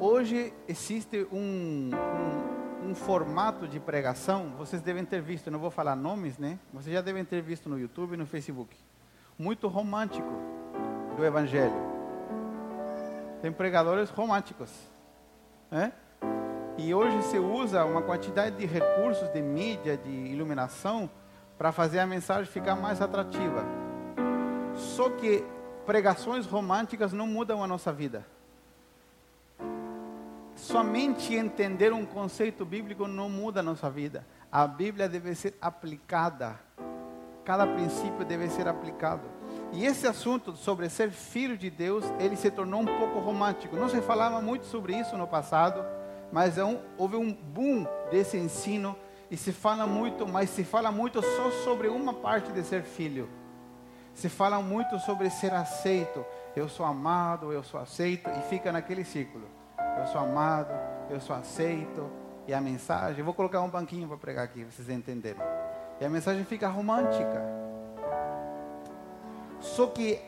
Hoje 0.01 0.55
existe 0.67 1.27
um, 1.31 1.91
um, 1.91 2.56
um, 2.87 2.95
formato 2.95 3.67
de 3.67 3.81
pregação, 3.81 4.53
vocês 4.57 4.81
devem 4.81 5.05
ter 5.05 5.21
visto, 5.21 5.51
não 5.51 5.59
vou 5.59 5.71
falar 5.71 5.97
nomes, 5.97 6.39
né? 6.39 6.59
Vocês 6.73 6.95
já 6.95 7.01
devem 7.01 7.25
ter 7.25 7.43
visto 7.43 7.69
no 7.69 7.79
YouTube 7.79 8.15
e 8.15 8.17
no 8.17 8.27
Facebook. 8.27 8.77
Muito 9.39 9.67
romântico 9.69 10.31
do 11.17 11.25
Evangelho. 11.25 11.75
Tem 13.43 13.53
pregadores 13.53 14.09
românticos. 14.11 14.71
Né? 15.71 15.93
E 16.79 16.95
hoje 16.95 17.23
se 17.23 17.39
usa 17.39 17.85
uma 17.85 18.03
quantidade 18.03 18.57
de 18.57 18.67
recursos 18.67 19.29
de 19.31 19.43
mídia, 19.43 19.97
de 19.97 20.11
iluminação, 20.11 21.11
para 21.59 21.73
fazer 21.73 21.99
a 21.99 22.07
mensagem 22.07 22.51
ficar 22.51 22.77
mais 22.77 23.01
atrativa. 23.01 23.65
Só 24.75 25.11
que 25.11 25.45
pregações 25.85 26.47
românticas 26.47 27.13
não 27.13 27.27
mudam 27.27 27.65
a 27.65 27.67
nossa 27.67 27.93
vida. 27.93 28.27
Somente 30.67 31.33
entender 31.33 31.93
um 31.93 32.05
conceito 32.05 32.65
bíblico 32.65 33.07
não 33.07 33.31
muda 33.31 33.61
a 33.61 33.63
nossa 33.63 33.89
vida. 33.89 34.27
A 34.51 34.67
Bíblia 34.67 35.09
deve 35.09 35.33
ser 35.33 35.55
aplicada. 35.61 36.59
Cada 37.45 37.65
princípio 37.65 38.25
deve 38.25 38.49
ser 38.49 38.67
aplicado. 38.67 39.23
E 39.73 39.87
esse 39.87 40.09
assunto 40.09 40.57
sobre 40.57 40.89
ser 40.89 41.13
filho 41.13 41.57
de 41.57 41.71
Deus, 41.71 42.05
ele 42.19 42.35
se 42.35 42.51
tornou 42.51 42.81
um 42.81 42.85
pouco 42.85 43.21
romântico. 43.21 43.77
Não 43.77 43.89
se 43.89 44.01
falava 44.01 44.43
muito 44.43 44.67
sobre 44.67 44.99
isso 44.99 45.17
no 45.17 45.29
passado, 45.29 45.85
mas 46.33 46.59
é 46.59 46.65
um, 46.65 46.81
houve 46.99 47.15
um 47.15 47.33
boom 47.33 47.87
desse 48.11 48.37
ensino 48.37 48.97
e 49.31 49.37
se 49.37 49.53
fala 49.53 49.87
muito, 49.87 50.27
mas 50.27 50.51
se 50.51 50.65
fala 50.65 50.91
muito 50.91 51.23
só 51.23 51.49
sobre 51.63 51.87
uma 51.87 52.13
parte 52.13 52.51
de 52.51 52.65
ser 52.65 52.83
filho. 52.83 53.29
Se 54.15 54.29
fala 54.29 54.61
muito 54.61 54.99
sobre 54.99 55.31
ser 55.31 55.55
aceito. 55.55 56.27
Eu 56.57 56.69
sou 56.69 56.85
amado, 56.85 57.53
eu 57.53 57.63
sou 57.63 57.79
aceito, 57.79 58.29
e 58.29 58.49
fica 58.49 58.73
naquele 58.73 59.05
ciclo. 59.05 59.56
Eu 59.99 60.07
sou 60.07 60.21
amado, 60.21 60.73
eu 61.11 61.21
sou 61.21 61.35
aceito, 61.35 62.11
e 62.47 62.55
a 62.55 62.61
mensagem, 62.61 63.25
vou 63.25 63.35
colocar 63.35 63.61
um 63.63 63.69
banquinho 63.69 64.07
para 64.07 64.17
pregar 64.17 64.45
aqui, 64.45 64.65
vocês 64.65 64.89
entenderem. 64.89 65.43
E 66.01 66.05
a 66.05 66.09
mensagem 66.09 66.45
fica 66.45 66.69
romântica. 66.69 67.43
Só 69.59 69.87
que 69.89 70.21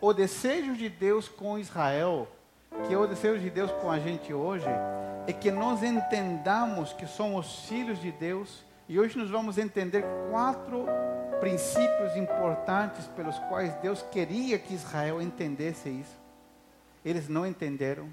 o 0.00 0.12
desejo 0.12 0.74
de 0.74 0.88
Deus 0.88 1.28
com 1.28 1.58
Israel, 1.58 2.28
que 2.86 2.94
é 2.94 2.96
o 2.98 3.06
desejo 3.06 3.40
de 3.40 3.50
Deus 3.50 3.72
com 3.72 3.90
a 3.90 3.98
gente 3.98 4.32
hoje, 4.32 4.68
é 5.26 5.32
que 5.32 5.50
nós 5.50 5.82
entendamos 5.82 6.92
que 6.92 7.06
somos 7.06 7.66
filhos 7.66 8.00
de 8.00 8.12
Deus 8.12 8.64
e 8.88 9.00
hoje 9.00 9.18
nós 9.18 9.28
vamos 9.28 9.58
entender 9.58 10.04
quatro 10.30 10.86
princípios 11.40 12.16
importantes 12.16 13.06
pelos 13.08 13.36
quais 13.40 13.74
Deus 13.76 14.02
queria 14.12 14.58
que 14.58 14.74
Israel 14.74 15.20
entendesse 15.20 15.88
isso. 15.88 16.16
Eles 17.04 17.28
não 17.28 17.44
entenderam. 17.44 18.08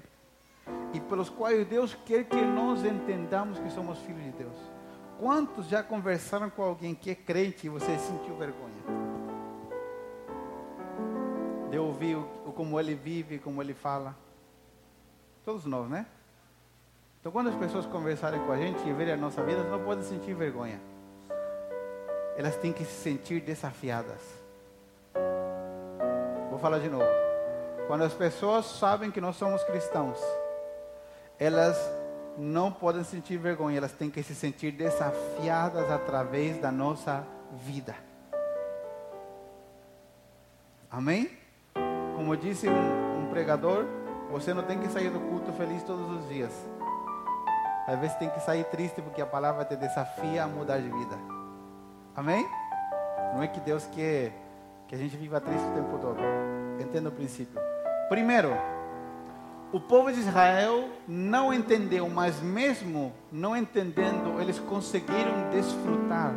E 0.94 1.00
pelos 1.00 1.28
quais 1.28 1.66
Deus 1.66 1.94
quer 2.06 2.24
que 2.24 2.40
nós 2.40 2.84
entendamos 2.84 3.58
que 3.58 3.68
somos 3.70 3.98
filhos 3.98 4.22
de 4.22 4.30
Deus. 4.30 4.56
Quantos 5.18 5.66
já 5.66 5.82
conversaram 5.82 6.48
com 6.48 6.62
alguém 6.62 6.94
que 6.94 7.10
é 7.10 7.14
crente 7.16 7.66
e 7.66 7.68
você 7.68 7.98
sentiu 7.98 8.36
vergonha? 8.36 8.82
De 11.68 11.78
ouvir 11.78 12.16
o, 12.16 12.52
como 12.54 12.78
ele 12.78 12.94
vive, 12.94 13.40
como 13.40 13.60
ele 13.60 13.74
fala. 13.74 14.16
Todos 15.44 15.64
nós, 15.64 15.88
né? 15.88 16.06
Então, 17.20 17.32
quando 17.32 17.48
as 17.48 17.56
pessoas 17.56 17.86
conversarem 17.86 18.38
com 18.44 18.52
a 18.52 18.56
gente 18.56 18.86
e 18.88 18.92
verem 18.92 19.14
a 19.14 19.16
nossa 19.16 19.42
vida, 19.42 19.64
não 19.64 19.82
podem 19.82 20.04
sentir 20.04 20.34
vergonha. 20.34 20.80
Elas 22.36 22.56
têm 22.56 22.72
que 22.72 22.84
se 22.84 23.02
sentir 23.02 23.40
desafiadas. 23.40 24.20
Vou 26.50 26.58
falar 26.58 26.78
de 26.78 26.88
novo. 26.88 27.04
Quando 27.88 28.02
as 28.02 28.14
pessoas 28.14 28.66
sabem 28.66 29.10
que 29.10 29.20
nós 29.20 29.36
somos 29.36 29.62
cristãos, 29.64 30.18
elas 31.38 31.76
não 32.36 32.70
podem 32.72 33.04
sentir 33.04 33.36
vergonha, 33.36 33.78
elas 33.78 33.92
têm 33.92 34.10
que 34.10 34.22
se 34.22 34.34
sentir 34.34 34.72
desafiadas 34.72 35.90
através 35.90 36.60
da 36.60 36.70
nossa 36.70 37.24
vida. 37.52 37.94
Amém? 40.90 41.30
Como 42.16 42.36
disse 42.36 42.68
um, 42.68 43.24
um 43.24 43.26
pregador, 43.30 43.84
você 44.30 44.54
não 44.54 44.62
tem 44.62 44.78
que 44.78 44.88
sair 44.88 45.10
do 45.10 45.20
culto 45.20 45.52
feliz 45.52 45.82
todos 45.82 46.10
os 46.10 46.28
dias. 46.28 46.52
Às 47.86 47.98
vezes 47.98 48.16
tem 48.16 48.30
que 48.30 48.40
sair 48.40 48.64
triste 48.64 49.02
porque 49.02 49.20
a 49.20 49.26
palavra 49.26 49.64
te 49.64 49.76
desafia 49.76 50.44
a 50.44 50.46
mudar 50.46 50.78
de 50.78 50.88
vida. 50.88 51.18
Amém? 52.16 52.46
Não 53.34 53.42
é 53.42 53.48
que 53.48 53.60
Deus 53.60 53.86
quer 53.86 54.32
que 54.86 54.94
a 54.94 54.98
gente 54.98 55.16
viva 55.16 55.40
triste 55.40 55.66
o 55.66 55.74
tempo 55.74 55.98
todo. 55.98 56.18
Entenda 56.80 57.08
o 57.08 57.12
princípio. 57.12 57.60
Primeiro, 58.08 58.50
o 59.74 59.80
povo 59.80 60.12
de 60.12 60.20
Israel 60.20 60.88
não 61.08 61.52
entendeu, 61.52 62.08
mas 62.08 62.40
mesmo 62.40 63.12
não 63.32 63.56
entendendo, 63.56 64.40
eles 64.40 64.56
conseguiram 64.60 65.50
desfrutar 65.50 66.32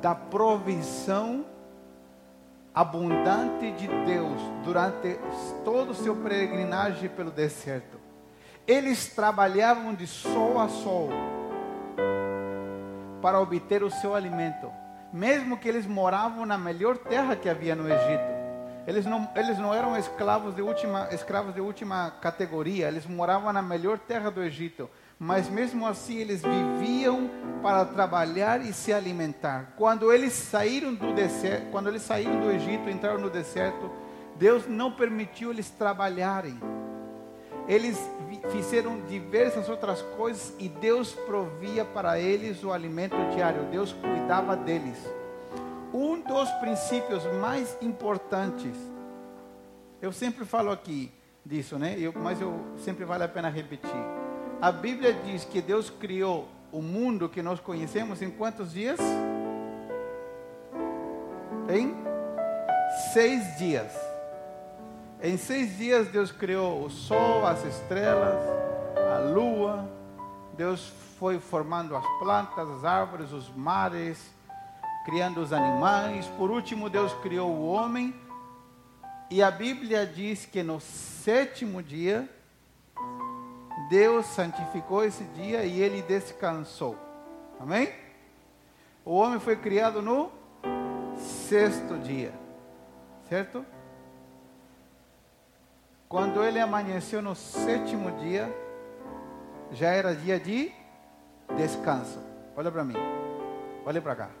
da 0.00 0.14
provisão 0.14 1.44
abundante 2.72 3.72
de 3.72 3.88
Deus 4.06 4.40
durante 4.62 5.18
todo 5.64 5.90
o 5.90 5.94
seu 5.96 6.14
peregrinagem 6.14 7.08
pelo 7.08 7.32
deserto. 7.32 7.98
Eles 8.68 9.08
trabalhavam 9.16 9.92
de 9.92 10.06
sol 10.06 10.60
a 10.60 10.68
sol 10.68 11.08
para 13.20 13.40
obter 13.40 13.82
o 13.82 13.90
seu 13.90 14.14
alimento, 14.14 14.70
mesmo 15.12 15.58
que 15.58 15.68
eles 15.68 15.88
moravam 15.88 16.46
na 16.46 16.56
melhor 16.56 16.96
terra 16.98 17.34
que 17.34 17.48
havia 17.48 17.74
no 17.74 17.92
Egito. 17.92 18.39
Eles 18.90 19.06
não, 19.06 19.30
eles 19.36 19.56
não 19.56 19.72
eram 19.72 19.96
escravos 19.96 20.52
de, 20.52 20.60
última, 20.60 21.06
escravos 21.12 21.54
de 21.54 21.60
última 21.60 22.10
categoria, 22.20 22.88
eles 22.88 23.06
moravam 23.06 23.52
na 23.52 23.62
melhor 23.62 24.00
terra 24.00 24.32
do 24.32 24.42
Egito. 24.42 24.90
Mas 25.16 25.48
mesmo 25.48 25.86
assim 25.86 26.16
eles 26.16 26.42
viviam 26.42 27.30
para 27.62 27.84
trabalhar 27.84 28.60
e 28.60 28.72
se 28.72 28.92
alimentar. 28.92 29.74
Quando 29.76 30.12
eles 30.12 30.32
saíram 30.32 30.92
do 30.92 31.14
deserto, 31.14 31.70
quando 31.70 31.88
eles 31.88 32.02
saíram 32.02 32.40
do 32.40 32.50
Egito, 32.50 32.90
entraram 32.90 33.20
no 33.20 33.30
deserto, 33.30 33.88
Deus 34.34 34.66
não 34.66 34.90
permitiu 34.90 35.52
eles 35.52 35.70
trabalharem 35.70 36.58
eles 37.68 37.96
fizeram 38.50 39.00
diversas 39.02 39.68
outras 39.68 40.02
coisas 40.16 40.52
e 40.58 40.68
Deus 40.68 41.12
provia 41.12 41.84
para 41.84 42.18
eles 42.18 42.64
o 42.64 42.72
alimento 42.72 43.14
diário, 43.32 43.62
Deus 43.70 43.92
cuidava 43.92 44.56
deles. 44.56 44.98
Um 45.92 46.20
dos 46.20 46.48
princípios 46.52 47.24
mais 47.40 47.76
importantes, 47.82 48.76
eu 50.00 50.12
sempre 50.12 50.44
falo 50.44 50.70
aqui 50.70 51.12
disso, 51.44 51.78
né? 51.78 51.96
Eu, 51.98 52.12
mas 52.12 52.40
eu 52.40 52.54
sempre 52.78 53.04
vale 53.04 53.24
a 53.24 53.28
pena 53.28 53.48
repetir. 53.48 53.90
A 54.60 54.70
Bíblia 54.70 55.12
diz 55.12 55.44
que 55.44 55.60
Deus 55.60 55.90
criou 55.90 56.48
o 56.70 56.80
mundo 56.80 57.28
que 57.28 57.42
nós 57.42 57.58
conhecemos 57.58 58.22
em 58.22 58.30
quantos 58.30 58.72
dias? 58.72 59.00
Em 61.68 61.94
seis 63.12 63.56
dias. 63.58 63.92
Em 65.22 65.36
seis 65.36 65.76
dias 65.76 66.08
Deus 66.08 66.30
criou 66.30 66.84
o 66.84 66.90
sol, 66.90 67.44
as 67.46 67.64
estrelas, 67.64 68.38
a 69.12 69.18
lua. 69.18 69.88
Deus 70.56 70.92
foi 71.18 71.38
formando 71.38 71.96
as 71.96 72.04
plantas, 72.18 72.68
as 72.68 72.84
árvores, 72.84 73.32
os 73.32 73.48
mares, 73.54 74.30
criando 75.04 75.40
os 75.40 75.52
animais. 75.52 76.26
Por 76.36 76.50
último, 76.50 76.88
Deus 76.90 77.12
criou 77.22 77.50
o 77.50 77.66
homem. 77.66 78.14
E 79.30 79.42
a 79.42 79.50
Bíblia 79.50 80.06
diz 80.06 80.44
que 80.44 80.62
no 80.62 80.80
sétimo 80.80 81.82
dia, 81.82 82.28
Deus 83.88 84.26
santificou 84.26 85.04
esse 85.04 85.24
dia 85.24 85.64
e 85.64 85.80
ele 85.80 86.02
descansou. 86.02 86.98
Amém? 87.58 87.92
O 89.04 89.14
homem 89.14 89.38
foi 89.38 89.56
criado 89.56 90.02
no 90.02 90.30
sexto 91.16 91.98
dia. 91.98 92.32
Certo? 93.28 93.64
Quando 96.08 96.42
ele 96.42 96.58
amanheceu 96.58 97.22
no 97.22 97.36
sétimo 97.36 98.10
dia, 98.18 98.52
já 99.70 99.90
era 99.90 100.14
dia 100.14 100.40
de 100.40 100.72
descanso. 101.56 102.18
Olha 102.56 102.70
para 102.70 102.84
mim. 102.84 102.96
Olha 103.86 104.02
para 104.02 104.16
cá. 104.16 104.39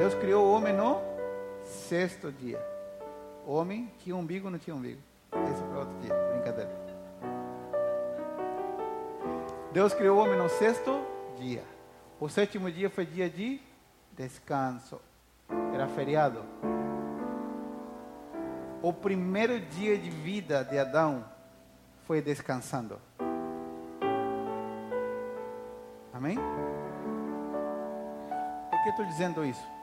Deus 0.00 0.14
criou 0.14 0.46
o 0.46 0.52
homem 0.54 0.72
no 0.72 0.98
sexto 1.62 2.32
dia. 2.32 2.58
Homem 3.46 3.92
tinha 3.98 4.16
umbigo 4.16 4.46
ou 4.46 4.50
não 4.50 4.58
tinha 4.58 4.74
umbigo? 4.74 4.98
Esse 5.52 5.62
foi 5.62 5.76
outro 5.76 5.94
dia. 6.00 6.14
Brincadeira. 6.32 6.70
Deus 9.72 9.92
criou 9.92 10.16
o 10.16 10.22
homem 10.22 10.38
no 10.38 10.48
sexto 10.48 11.04
dia. 11.38 11.62
O 12.18 12.30
sétimo 12.30 12.70
dia 12.70 12.88
foi 12.88 13.04
dia 13.04 13.28
de 13.28 13.60
descanso. 14.16 14.98
Era 15.74 15.86
feriado 15.86 16.42
o 18.82 18.94
primeiro 18.94 19.60
dia 19.60 19.98
de 19.98 20.08
vida 20.08 20.64
de 20.64 20.78
Adão 20.78 21.22
foi 22.06 22.22
descansando. 22.22 22.98
Amém? 26.14 26.38
Por 28.70 28.82
que 28.82 28.88
estou 28.88 29.04
dizendo 29.04 29.44
isso? 29.44 29.79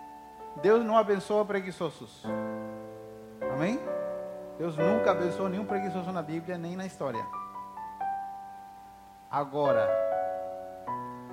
Deus 0.61 0.83
não 0.83 0.97
abençoa 0.97 1.45
preguiçosos. 1.45 2.23
Amém? 3.53 3.79
Deus 4.57 4.75
nunca 4.75 5.11
abençoou 5.11 5.47
nenhum 5.49 5.65
preguiçoso 5.65 6.11
na 6.11 6.21
Bíblia, 6.21 6.57
nem 6.57 6.75
na 6.75 6.85
história. 6.85 7.23
Agora, 9.29 9.87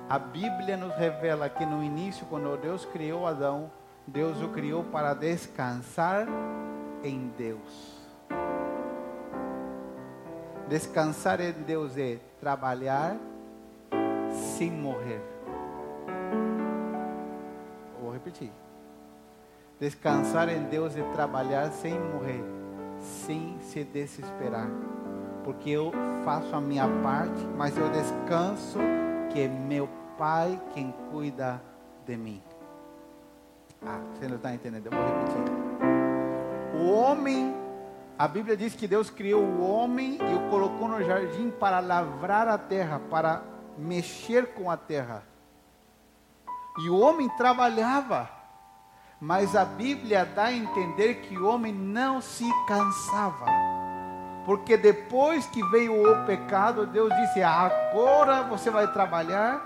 a 0.07 0.19
Bíblia 0.19 0.77
nos 0.77 0.95
revela 0.95 1.49
que 1.49 1.65
no 1.65 1.83
início, 1.83 2.25
quando 2.27 2.55
Deus 2.57 2.85
criou 2.85 3.25
Adão, 3.25 3.71
Deus 4.05 4.39
o 4.41 4.49
criou 4.49 4.83
para 4.83 5.15
descansar 5.15 6.27
em 7.03 7.33
Deus. 7.35 7.95
Descansar 10.67 11.41
em 11.41 11.51
Deus 11.51 11.97
é 11.97 12.19
trabalhar 12.39 13.17
sem 14.57 14.69
morrer. 14.69 15.21
Vou 17.99 18.11
repetir. 18.11 18.64
Descansar 19.79 20.47
em 20.49 20.63
Deus 20.63 20.95
é 20.95 21.01
trabalhar 21.13 21.69
sem 21.71 21.99
morrer, 21.99 22.43
sem 22.99 23.57
se 23.59 23.83
desesperar. 23.83 24.69
Porque 25.43 25.69
eu 25.69 25.91
faço 26.23 26.55
a 26.55 26.61
minha 26.61 26.87
parte, 27.03 27.43
mas 27.57 27.77
eu 27.77 27.89
descanso 27.89 28.79
que 29.31 29.41
é 29.41 29.47
meu 29.47 29.87
Pai 30.17 30.57
quem 30.73 30.93
cuida 31.11 31.61
de 32.05 32.15
mim. 32.15 32.41
Ah, 33.85 33.99
você 34.13 34.29
não 34.29 34.37
está 34.37 34.53
entendendo? 34.53 34.85
Eu 34.85 34.91
vou 34.91 35.05
repetir. 35.05 35.43
O 36.79 36.91
homem, 36.91 37.53
a 38.17 38.27
Bíblia 38.27 38.55
diz 38.55 38.73
que 38.73 38.87
Deus 38.87 39.09
criou 39.09 39.43
o 39.43 39.61
homem 39.69 40.17
e 40.21 40.33
o 40.35 40.49
colocou 40.49 40.87
no 40.87 41.03
jardim 41.03 41.51
para 41.51 41.81
lavrar 41.81 42.47
a 42.47 42.57
terra, 42.57 42.99
para 43.09 43.43
mexer 43.77 44.53
com 44.53 44.71
a 44.71 44.77
terra. 44.77 45.23
E 46.79 46.89
o 46.89 46.97
homem 46.97 47.27
trabalhava, 47.37 48.29
mas 49.19 49.55
a 49.55 49.65
Bíblia 49.65 50.25
dá 50.25 50.45
a 50.45 50.53
entender 50.53 51.15
que 51.15 51.37
o 51.37 51.47
homem 51.47 51.73
não 51.73 52.21
se 52.21 52.47
cansava. 52.67 53.45
Porque 54.45 54.77
depois 54.77 55.47
que 55.47 55.63
veio 55.69 55.93
o 55.93 56.25
pecado, 56.25 56.85
Deus 56.85 57.11
disse: 57.15 57.41
agora 57.41 58.43
você 58.43 58.69
vai 58.69 58.91
trabalhar 58.91 59.65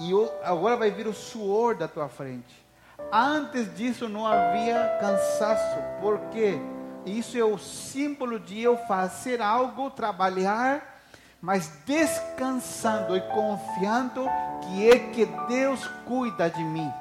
e 0.00 0.10
agora 0.42 0.76
vai 0.76 0.90
vir 0.90 1.06
o 1.06 1.12
suor 1.12 1.76
da 1.76 1.86
tua 1.86 2.08
frente. 2.08 2.66
Antes 3.12 3.74
disso 3.76 4.08
não 4.08 4.26
havia 4.26 4.98
cansaço, 5.00 5.78
porque 6.00 6.58
isso 7.04 7.38
é 7.38 7.44
o 7.44 7.56
símbolo 7.56 8.40
de 8.40 8.60
eu 8.60 8.76
fazer 8.88 9.40
algo, 9.40 9.90
trabalhar, 9.90 11.00
mas 11.40 11.68
descansando 11.86 13.16
e 13.16 13.20
confiando 13.20 14.28
que 14.62 14.90
é 14.90 14.98
que 14.98 15.24
Deus 15.46 15.86
cuida 16.04 16.50
de 16.50 16.64
mim. 16.64 16.92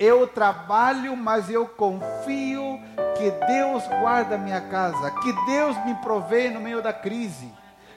Eu 0.00 0.26
trabalho, 0.26 1.14
mas 1.14 1.50
eu 1.50 1.66
confio 1.66 2.80
que 3.18 3.30
Deus 3.46 3.86
guarda 4.00 4.38
minha 4.38 4.62
casa, 4.62 5.10
que 5.10 5.30
Deus 5.44 5.76
me 5.84 5.94
provê 5.96 6.48
no 6.48 6.58
meio 6.58 6.80
da 6.80 6.90
crise, 6.90 7.52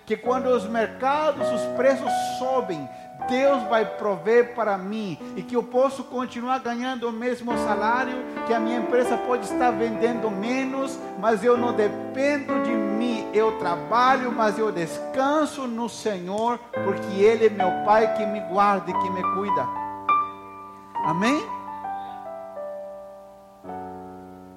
que 0.05 0.17
quando 0.17 0.47
os 0.47 0.67
mercados, 0.67 1.49
os 1.49 1.61
preços 1.77 2.11
sobem, 2.37 2.89
Deus 3.29 3.63
vai 3.69 3.85
prover 3.85 4.53
para 4.53 4.77
mim 4.77 5.17
e 5.37 5.41
que 5.41 5.55
eu 5.55 5.63
posso 5.63 6.03
continuar 6.03 6.59
ganhando 6.59 7.07
o 7.07 7.13
mesmo 7.13 7.57
salário, 7.59 8.17
que 8.45 8.53
a 8.53 8.59
minha 8.59 8.79
empresa 8.79 9.15
pode 9.15 9.45
estar 9.45 9.71
vendendo 9.71 10.29
menos, 10.29 10.99
mas 11.19 11.41
eu 11.41 11.55
não 11.55 11.71
dependo 11.71 12.61
de 12.63 12.71
mim. 12.71 13.29
Eu 13.33 13.57
trabalho, 13.59 14.29
mas 14.29 14.59
eu 14.59 14.73
descanso 14.73 15.67
no 15.67 15.87
Senhor, 15.87 16.59
porque 16.83 17.23
Ele 17.23 17.45
é 17.45 17.49
meu 17.49 17.85
Pai 17.85 18.13
que 18.15 18.25
me 18.25 18.41
guarda 18.41 18.91
e 18.91 18.93
que 18.93 19.09
me 19.09 19.23
cuida. 19.35 19.65
Amém? 21.05 21.62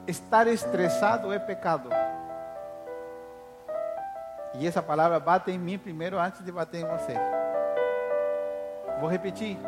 Estar 0.06 0.46
estressado 0.46 1.32
é 1.32 1.38
pecado. 1.38 1.90
E 4.54 4.66
essa 4.66 4.80
palavra 4.80 5.18
bate 5.18 5.50
em 5.50 5.58
mim 5.58 5.78
primeiro 5.78 6.16
antes 6.18 6.44
de 6.44 6.52
bater 6.52 6.82
em 6.82 6.86
você. 6.86 7.14
Vou 9.00 9.10
repetir. 9.10 9.58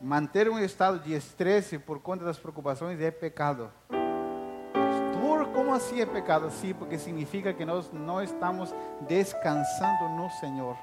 Manter 0.00 0.48
um 0.48 0.58
estado 0.58 1.00
de 1.00 1.14
estresse 1.14 1.78
por 1.78 2.00
conta 2.00 2.24
das 2.24 2.38
preocupações 2.38 3.00
é 3.00 3.10
pecado. 3.10 3.72
Pastor, 4.72 5.46
como 5.52 5.74
assim 5.74 6.00
é 6.00 6.06
pecado? 6.06 6.48
Sim, 6.50 6.74
porque 6.74 6.98
significa 6.98 7.52
que 7.52 7.64
nós 7.64 7.90
não 7.92 8.22
estamos 8.22 8.72
descansando 9.08 10.08
no 10.10 10.30
Senhor. 10.30 10.76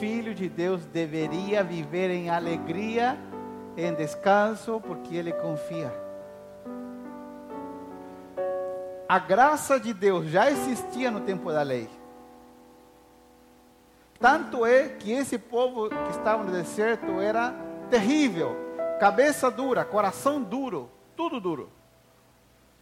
Filho 0.00 0.34
de 0.34 0.48
Deus 0.48 0.84
deveria 0.86 1.62
viver 1.62 2.10
em 2.10 2.28
alegria, 2.28 3.16
em 3.76 3.94
descanso, 3.94 4.80
porque 4.80 5.14
ele 5.14 5.32
confia 5.32 6.10
a 9.10 9.18
graça 9.18 9.80
de 9.80 9.92
Deus 9.92 10.26
já 10.26 10.48
existia 10.48 11.10
no 11.10 11.18
tempo 11.22 11.50
da 11.50 11.62
lei. 11.62 11.90
Tanto 14.20 14.64
é 14.64 14.86
que 14.86 15.10
esse 15.10 15.36
povo 15.36 15.88
que 15.88 16.10
estava 16.12 16.44
no 16.44 16.52
deserto 16.52 17.20
era 17.20 17.52
terrível, 17.90 18.54
cabeça 19.00 19.50
dura, 19.50 19.84
coração 19.84 20.40
duro, 20.40 20.88
tudo 21.16 21.40
duro. 21.40 21.72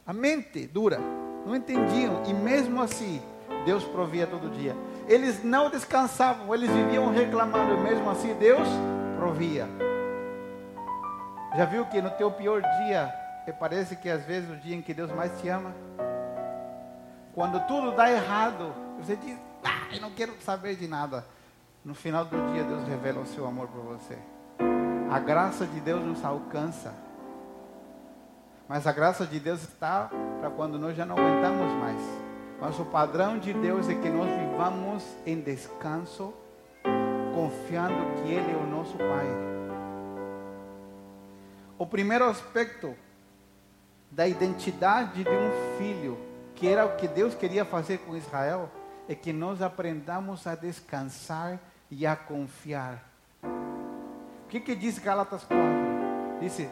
A 0.06 0.12
mente 0.12 0.66
dura, 0.66 1.00
não 1.46 1.56
entendiam 1.56 2.22
e 2.26 2.34
mesmo 2.34 2.82
assim 2.82 3.22
Deus 3.64 3.82
provia 3.84 4.26
todo 4.26 4.50
dia. 4.50 4.76
Eles 5.08 5.42
não 5.42 5.70
descansavam, 5.70 6.54
eles 6.54 6.70
viviam 6.70 7.10
reclamando, 7.10 7.78
mesmo 7.78 8.08
assim 8.10 8.34
Deus 8.34 8.68
provia. 9.16 9.66
Já 11.56 11.64
viu 11.64 11.86
que 11.86 12.02
no 12.02 12.10
teu 12.10 12.30
pior 12.30 12.60
dia, 12.60 13.12
parece 13.58 13.96
que 13.96 14.10
às 14.10 14.22
vezes 14.24 14.50
o 14.50 14.56
dia 14.56 14.76
em 14.76 14.82
que 14.82 14.92
Deus 14.92 15.10
mais 15.10 15.32
te 15.40 15.48
ama, 15.48 15.74
quando 17.34 17.58
tudo 17.66 17.92
dá 17.92 18.10
errado, 18.10 18.74
você 18.98 19.16
diz, 19.16 19.38
ah, 19.64 19.94
eu 19.94 20.00
não 20.00 20.10
quero 20.10 20.34
saber 20.40 20.76
de 20.76 20.86
nada. 20.86 21.24
No 21.84 21.94
final 21.94 22.24
do 22.24 22.36
dia, 22.52 22.64
Deus 22.64 22.86
revela 22.86 23.20
o 23.20 23.26
seu 23.26 23.46
amor 23.46 23.68
por 23.68 23.80
você. 23.80 24.18
A 25.10 25.18
graça 25.18 25.64
de 25.64 25.80
Deus 25.80 26.04
nos 26.04 26.22
alcança. 26.22 26.92
Mas 28.68 28.86
a 28.86 28.92
graça 28.92 29.24
de 29.24 29.40
Deus 29.40 29.62
está 29.62 30.10
para 30.40 30.50
quando 30.50 30.78
nós 30.78 30.94
já 30.94 31.06
não 31.06 31.16
aguentamos 31.16 31.72
mais. 31.80 32.27
Mas 32.60 32.78
o 32.78 32.84
padrão 32.84 33.38
de 33.38 33.52
Deus 33.52 33.88
é 33.88 33.94
que 33.94 34.08
nós 34.08 34.28
vivamos 34.28 35.04
em 35.24 35.40
descanso, 35.40 36.34
confiando 37.34 38.22
que 38.22 38.32
Ele 38.32 38.52
é 38.52 38.56
o 38.56 38.66
nosso 38.66 38.96
Pai. 38.96 39.26
O 41.78 41.86
primeiro 41.86 42.24
aspecto 42.24 42.94
da 44.10 44.26
identidade 44.26 45.22
de 45.22 45.30
um 45.30 45.78
filho 45.78 46.28
que 46.58 46.66
era 46.66 46.84
o 46.84 46.96
que 46.96 47.06
Deus 47.06 47.36
queria 47.36 47.64
fazer 47.64 47.98
com 47.98 48.16
Israel, 48.16 48.68
é 49.08 49.14
que 49.14 49.32
nós 49.32 49.62
aprendamos 49.62 50.44
a 50.44 50.56
descansar 50.56 51.60
e 51.88 52.04
a 52.04 52.16
confiar. 52.16 53.08
O 53.44 54.48
que, 54.48 54.58
que 54.58 54.74
diz 54.74 54.98
Gálatas 54.98 55.44
4? 55.44 55.60
Diz: 56.40 56.68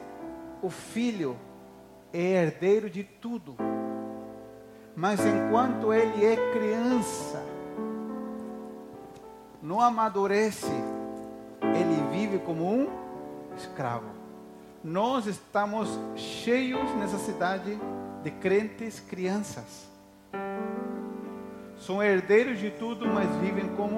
o 0.61 0.69
filho 0.69 1.37
é 2.13 2.21
herdeiro 2.21 2.91
de 2.91 3.05
tudo, 3.05 3.57
mas 4.97 5.21
enquanto 5.21 5.93
ele 5.93 6.25
é 6.25 6.37
criança, 6.53 7.45
não 9.63 9.79
amadurece, 9.79 10.73
ele 11.61 12.17
vive 12.17 12.39
como 12.39 12.65
um 12.65 12.89
escravo. 13.55 14.07
Nós 14.83 15.27
estamos 15.27 15.89
cheios 16.17 16.91
nessa 16.97 17.19
cidade 17.19 17.79
de 18.23 18.31
crentes 18.31 18.99
crianças. 18.99 19.87
São 21.79 22.03
herdeiros 22.03 22.59
de 22.59 22.71
tudo, 22.71 23.07
mas 23.07 23.29
vivem 23.37 23.69
como 23.77 23.97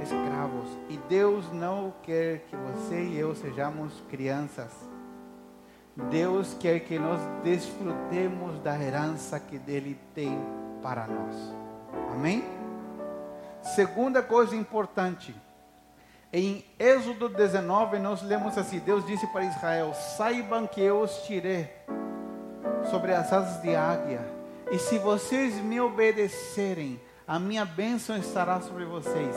escravos. 0.00 0.68
E 0.88 0.96
Deus 1.08 1.52
não 1.52 1.92
quer 2.02 2.46
que 2.48 2.56
você 2.56 3.02
e 3.02 3.18
eu 3.18 3.34
sejamos 3.34 3.92
crianças. 4.08 4.93
Deus 5.96 6.56
quer 6.58 6.80
que 6.80 6.98
nós 6.98 7.20
desfrutemos 7.44 8.58
da 8.60 8.78
herança 8.78 9.38
que 9.38 9.58
dele 9.58 9.98
tem 10.14 10.38
para 10.82 11.06
nós. 11.06 11.36
Amém? 12.12 12.44
Segunda 13.62 14.22
coisa 14.22 14.56
importante. 14.56 15.34
Em 16.32 16.64
Êxodo 16.78 17.28
19, 17.28 17.98
nós 18.00 18.22
lemos 18.22 18.58
assim: 18.58 18.80
Deus 18.80 19.06
disse 19.06 19.26
para 19.28 19.44
Israel: 19.44 19.94
Saibam 19.94 20.66
que 20.66 20.80
eu 20.80 21.00
os 21.00 21.22
tirei 21.22 21.70
sobre 22.90 23.14
as 23.14 23.32
asas 23.32 23.62
de 23.62 23.74
águia. 23.74 24.20
E 24.72 24.78
se 24.78 24.98
vocês 24.98 25.54
me 25.56 25.80
obedecerem, 25.80 27.00
a 27.26 27.38
minha 27.38 27.64
bênção 27.64 28.16
estará 28.16 28.60
sobre 28.60 28.84
vocês. 28.84 29.36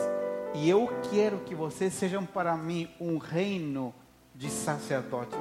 E 0.55 0.67
eu 0.67 0.89
quero 1.11 1.39
que 1.39 1.53
vocês 1.53 1.93
sejam 1.93 2.25
para 2.25 2.57
mim 2.57 2.89
um 2.99 3.17
reino 3.17 3.93
de 4.33 4.49
sacerdotes. 4.49 5.37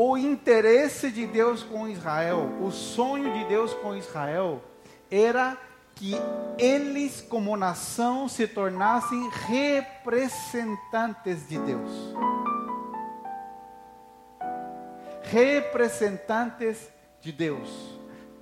O 0.00 0.16
interesse 0.16 1.10
de 1.10 1.26
Deus 1.26 1.64
com 1.64 1.88
Israel, 1.88 2.48
o 2.62 2.70
sonho 2.70 3.32
de 3.32 3.44
Deus 3.46 3.74
com 3.74 3.96
Israel, 3.96 4.62
era 5.10 5.58
que 5.96 6.14
eles, 6.56 7.20
como 7.20 7.56
nação, 7.56 8.28
se 8.28 8.46
tornassem 8.46 9.28
representantes 9.48 11.48
de 11.48 11.58
Deus 11.58 12.14
representantes 15.30 16.90
de 17.20 17.32
Deus. 17.32 17.68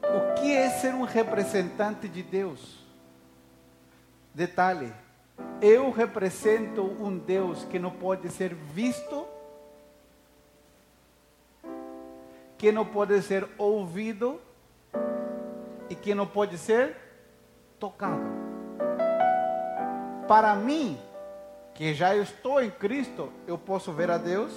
O 0.02 0.34
que 0.34 0.52
é 0.52 0.70
ser 0.70 0.94
um 0.94 1.02
representante 1.02 2.08
de 2.08 2.22
Deus? 2.22 2.78
Detalhe: 4.32 4.92
eu 5.60 5.90
represento 5.90 6.82
um 6.82 7.18
Deus 7.18 7.64
que 7.64 7.78
não 7.78 7.90
pode 7.90 8.28
ser 8.30 8.54
visto, 8.54 9.26
que 12.58 12.72
não 12.72 12.84
pode 12.84 13.20
ser 13.22 13.46
ouvido 13.58 14.40
e 15.88 15.94
que 15.94 16.14
não 16.14 16.26
pode 16.26 16.58
ser 16.58 16.96
tocado. 17.78 18.22
Para 20.26 20.54
mim, 20.54 20.98
que 21.74 21.94
já 21.94 22.16
estou 22.16 22.60
em 22.62 22.70
Cristo, 22.70 23.32
eu 23.46 23.56
posso 23.56 23.92
ver 23.92 24.10
a 24.10 24.18
Deus 24.18 24.52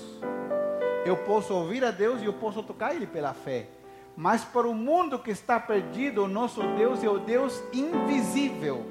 eu 1.05 1.15
posso 1.17 1.53
ouvir 1.53 1.83
a 1.83 1.91
Deus 1.91 2.21
e 2.21 2.25
eu 2.25 2.33
posso 2.33 2.61
tocar 2.61 2.93
Ele 2.93 3.07
pela 3.07 3.33
fé. 3.33 3.67
Mas 4.15 4.43
para 4.43 4.67
o 4.67 4.73
mundo 4.73 5.19
que 5.19 5.31
está 5.31 5.59
perdido, 5.59 6.25
o 6.25 6.27
nosso 6.27 6.61
Deus 6.75 7.03
é 7.03 7.09
o 7.09 7.19
Deus 7.19 7.61
invisível. 7.71 8.85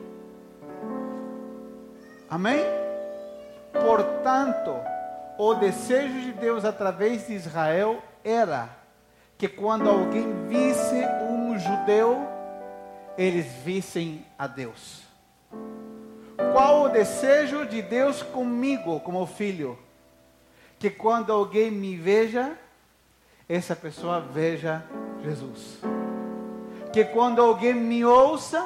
Amém? 2.31 2.61
Portanto, 3.73 4.75
o 5.39 5.55
desejo 5.55 6.21
de 6.21 6.33
Deus 6.33 6.65
através 6.65 7.27
de 7.27 7.35
Israel 7.35 8.03
era 8.25 8.71
que 9.39 9.49
quando 9.49 9.89
alguém 9.89 10.47
visse 10.49 11.01
um 11.31 11.59
judeu, 11.59 12.27
eles 13.17 13.47
vissem 13.65 14.27
a 14.37 14.47
Deus. 14.47 15.03
Qual 16.53 16.83
o 16.83 16.89
desejo 16.89 17.65
de 17.65 17.81
Deus 17.81 18.23
comigo, 18.23 19.01
como 19.01 19.25
filho? 19.27 19.79
que 20.79 20.89
quando 20.89 21.33
alguém 21.33 21.71
me 21.71 21.97
veja, 21.97 22.57
essa 23.49 23.75
pessoa 23.75 24.21
veja 24.21 24.85
Jesus. 25.23 25.81
Que 26.93 27.05
quando 27.05 27.43
alguém 27.43 27.75
me 27.75 28.05
ouça, 28.05 28.65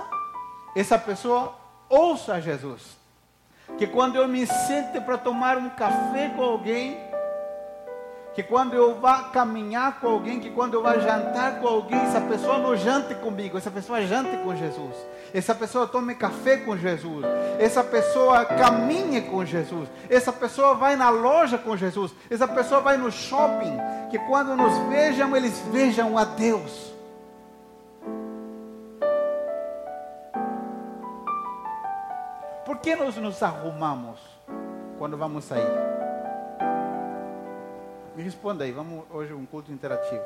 essa 0.76 0.98
pessoa 0.98 1.56
ouça 1.88 2.40
Jesus. 2.40 2.98
Que 3.78 3.86
quando 3.86 4.16
eu 4.16 4.28
me 4.28 4.46
sente 4.46 5.00
para 5.00 5.16
tomar 5.16 5.56
um 5.56 5.70
café 5.70 6.28
com 6.36 6.42
alguém, 6.42 6.98
que 8.34 8.42
quando 8.42 8.74
eu 8.74 8.98
vá 8.98 9.24
caminhar 9.24 10.00
com 10.00 10.08
alguém, 10.08 10.40
que 10.40 10.50
quando 10.50 10.74
eu 10.74 10.82
vá 10.82 10.98
jantar 10.98 11.60
com 11.60 11.68
alguém, 11.68 11.98
essa 11.98 12.20
pessoa 12.20 12.58
não 12.58 12.74
jante 12.76 13.14
comigo, 13.16 13.58
essa 13.58 13.70
pessoa 13.70 14.00
jante 14.02 14.36
com 14.38 14.56
Jesus. 14.56 14.96
Essa 15.34 15.54
pessoa 15.54 15.86
tome 15.86 16.14
café 16.14 16.58
com 16.58 16.76
Jesus. 16.76 17.24
Essa 17.58 17.82
pessoa 17.82 18.44
caminhe 18.44 19.22
com 19.22 19.44
Jesus. 19.44 19.88
Essa 20.08 20.32
pessoa 20.32 20.74
vai 20.74 20.94
na 20.96 21.08
loja 21.08 21.56
com 21.56 21.76
Jesus. 21.76 22.12
Essa 22.30 22.46
pessoa 22.46 22.80
vai 22.80 22.96
no 22.96 23.10
shopping. 23.10 23.78
Que 24.10 24.18
quando 24.18 24.54
nos 24.54 24.76
vejam, 24.88 25.34
eles 25.34 25.58
vejam 25.70 26.18
a 26.18 26.24
Deus. 26.24 26.92
Por 32.64 32.78
que 32.78 32.94
nós 32.94 33.16
nos 33.16 33.42
arrumamos 33.42 34.18
quando 34.98 35.16
vamos 35.16 35.44
sair? 35.44 36.01
Me 38.14 38.22
responda 38.22 38.64
aí, 38.64 38.72
vamos 38.72 39.04
hoje 39.10 39.32
um 39.32 39.46
culto 39.46 39.72
interativo. 39.72 40.22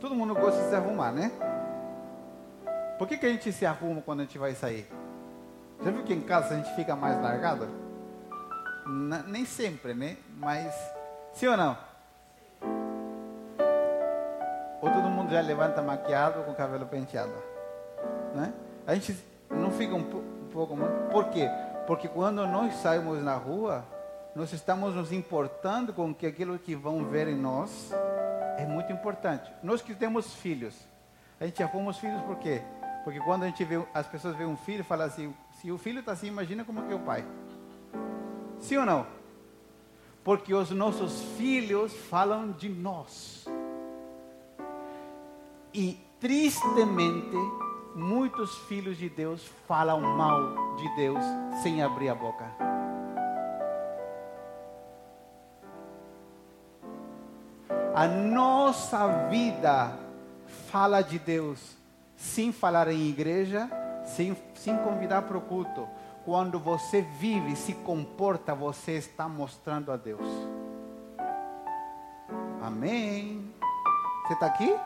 Todo 0.00 0.14
mundo 0.14 0.32
gosta 0.32 0.62
de 0.62 0.68
se 0.68 0.74
arrumar, 0.76 1.10
né? 1.10 1.32
Por 2.98 3.08
que, 3.08 3.16
que 3.16 3.26
a 3.26 3.28
gente 3.28 3.52
se 3.52 3.66
arruma 3.66 4.00
quando 4.00 4.20
a 4.20 4.22
gente 4.22 4.38
vai 4.38 4.54
sair? 4.54 4.88
Já 5.82 5.90
viu 5.90 6.04
que 6.04 6.14
em 6.14 6.20
casa 6.20 6.54
a 6.54 6.56
gente 6.56 6.72
fica 6.76 6.94
mais 6.94 7.20
largado? 7.20 7.68
Nem 9.26 9.44
sempre, 9.44 9.92
né? 9.92 10.16
Mas, 10.36 10.72
sim 11.32 11.48
ou 11.48 11.56
não? 11.56 11.76
Ou 14.80 14.90
todo 14.90 15.10
mundo 15.10 15.32
já 15.32 15.40
levanta 15.40 15.82
maquiado 15.82 16.44
com 16.44 16.52
o 16.52 16.54
cabelo 16.54 16.86
penteado? 16.86 17.32
Né? 18.36 18.52
A 18.86 18.94
gente 18.94 19.16
não 19.50 19.72
fica 19.72 19.96
um, 19.96 19.98
um 19.98 20.48
pouco. 20.52 20.76
Por 21.10 21.24
quê? 21.30 21.50
Porque 21.88 22.06
quando 22.06 22.46
nós 22.46 22.74
saímos 22.76 23.20
na 23.22 23.34
rua, 23.34 23.84
nós 24.34 24.52
estamos 24.52 24.94
nos 24.94 25.12
importando 25.12 25.92
com 25.92 26.14
que 26.14 26.26
aquilo 26.26 26.58
que 26.58 26.74
vão 26.74 27.04
ver 27.04 27.28
em 27.28 27.36
nós 27.36 27.92
é 28.56 28.66
muito 28.66 28.92
importante. 28.92 29.50
Nós 29.62 29.80
que 29.80 29.94
temos 29.94 30.34
filhos, 30.34 30.74
a 31.40 31.46
gente 31.46 31.62
arruma 31.62 31.90
os 31.90 31.98
filhos 31.98 32.20
por 32.22 32.36
quê? 32.36 32.62
Porque 33.04 33.20
quando 33.20 33.44
a 33.44 33.46
gente 33.46 33.64
vê, 33.64 33.82
as 33.94 34.06
pessoas 34.06 34.36
veem 34.36 34.48
um 34.48 34.56
filho, 34.56 34.84
fala 34.84 35.04
assim, 35.04 35.34
se 35.52 35.70
o 35.70 35.78
filho 35.78 36.00
está 36.00 36.12
assim, 36.12 36.26
imagina 36.26 36.64
como 36.64 36.82
que 36.82 36.92
é 36.92 36.96
o 36.96 37.00
pai. 37.00 37.24
Sim 38.58 38.78
ou 38.78 38.84
não? 38.84 39.06
Porque 40.22 40.52
os 40.52 40.70
nossos 40.70 41.22
filhos 41.36 41.92
falam 41.92 42.52
de 42.52 42.68
nós. 42.68 43.46
E 45.72 45.98
tristemente, 46.20 47.36
muitos 47.94 48.56
filhos 48.66 48.98
de 48.98 49.08
Deus 49.08 49.46
falam 49.66 50.00
mal 50.00 50.76
de 50.76 50.96
Deus 50.96 51.22
sem 51.62 51.82
abrir 51.82 52.08
a 52.08 52.14
boca. 52.14 52.67
A 57.98 58.06
nossa 58.06 59.08
vida 59.28 59.98
fala 60.70 61.02
de 61.02 61.18
Deus, 61.18 61.76
sem 62.16 62.52
falar 62.52 62.86
em 62.86 63.08
igreja, 63.08 63.68
sem, 64.04 64.36
sem 64.54 64.76
convidar 64.76 65.22
para 65.22 65.36
o 65.36 65.40
culto. 65.40 65.88
Quando 66.24 66.60
você 66.60 67.02
vive, 67.02 67.56
se 67.56 67.72
comporta, 67.72 68.54
você 68.54 68.92
está 68.92 69.28
mostrando 69.28 69.90
a 69.90 69.96
Deus. 69.96 70.24
Amém. 72.62 73.52
Você 74.28 74.34
está 74.34 74.46
aqui? 74.46 74.76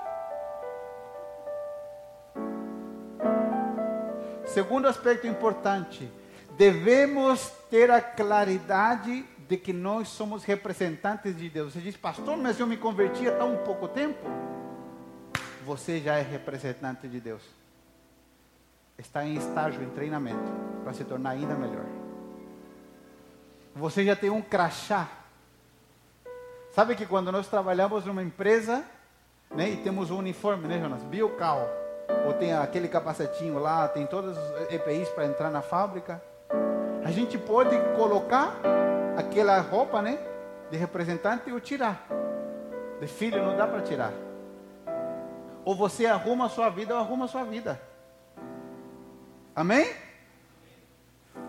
Segundo 4.47 4.89
aspecto 4.89 5.27
importante, 5.27 6.11
devemos 6.57 7.53
ter 7.69 7.91
a 7.91 8.01
claridade 8.01 9.23
de 9.49 9.57
que 9.57 9.73
nós 9.73 10.09
somos 10.09 10.45
representantes 10.45 11.37
de 11.37 11.49
Deus. 11.49 11.73
Você 11.73 11.81
diz, 11.81 11.97
pastor, 11.97 12.37
mas 12.37 12.59
eu 12.59 12.67
me 12.67 12.77
converti 12.77 13.29
há 13.29 13.37
tão 13.37 13.57
pouco 13.59 13.89
tempo. 13.89 14.21
Você 15.65 16.01
já 16.01 16.17
é 16.17 16.23
representante 16.23 17.07
de 17.09 17.21
Deus. 17.21 17.43
Está 18.99 19.25
em 19.25 19.35
estágio, 19.35 19.83
em 19.83 19.91
treinamento, 19.91 20.51
para 20.83 20.93
se 20.93 21.05
tornar 21.05 21.31
ainda 21.31 21.55
melhor. 21.55 21.87
Você 23.75 24.05
já 24.05 24.15
tem 24.15 24.31
um 24.31 24.43
crachá. 24.43 25.09
Sabe 26.75 26.95
que 26.95 27.07
quando 27.07 27.33
nós 27.33 27.49
trabalhamos 27.49 28.05
numa 28.05 28.23
empresa, 28.23 28.85
né, 29.51 29.71
e 29.71 29.77
temos 29.79 30.11
um 30.11 30.19
uniforme, 30.19 30.67
né, 30.67 30.81
Jonas? 30.81 31.03
Biocal. 31.03 31.69
Ou 32.27 32.35
tem 32.35 32.53
aquele 32.53 32.89
capacetinho 32.89 33.59
lá, 33.59 33.89
tem 33.89 34.07
todos 34.07 34.37
os 34.37 34.73
EPIs 34.73 35.09
para 35.11 35.27
entrar 35.27 35.51
na 35.51 35.63
fábrica. 35.63 36.23
A 37.05 37.11
gente 37.11 37.37
pode 37.37 37.77
colocar 37.97 38.61
aquela 39.17 39.61
roupa, 39.61 40.01
né? 40.01 40.19
De 40.71 40.77
representante 40.77 41.53
ou 41.53 41.61
tirar. 41.61 42.07
De 43.01 43.07
filho 43.07 43.43
não 43.45 43.57
dá 43.57 43.67
para 43.67 43.83
tirar. 43.83 44.13
Ou 45.65 45.75
você 45.75 46.07
arruma 46.07 46.47
a 46.47 46.49
sua 46.49 46.69
vida 46.71 46.95
ou 46.95 47.01
arruma 47.01 47.25
a 47.25 47.29
sua 47.29 47.45
vida. 47.45 47.81
Amém? 49.55 49.93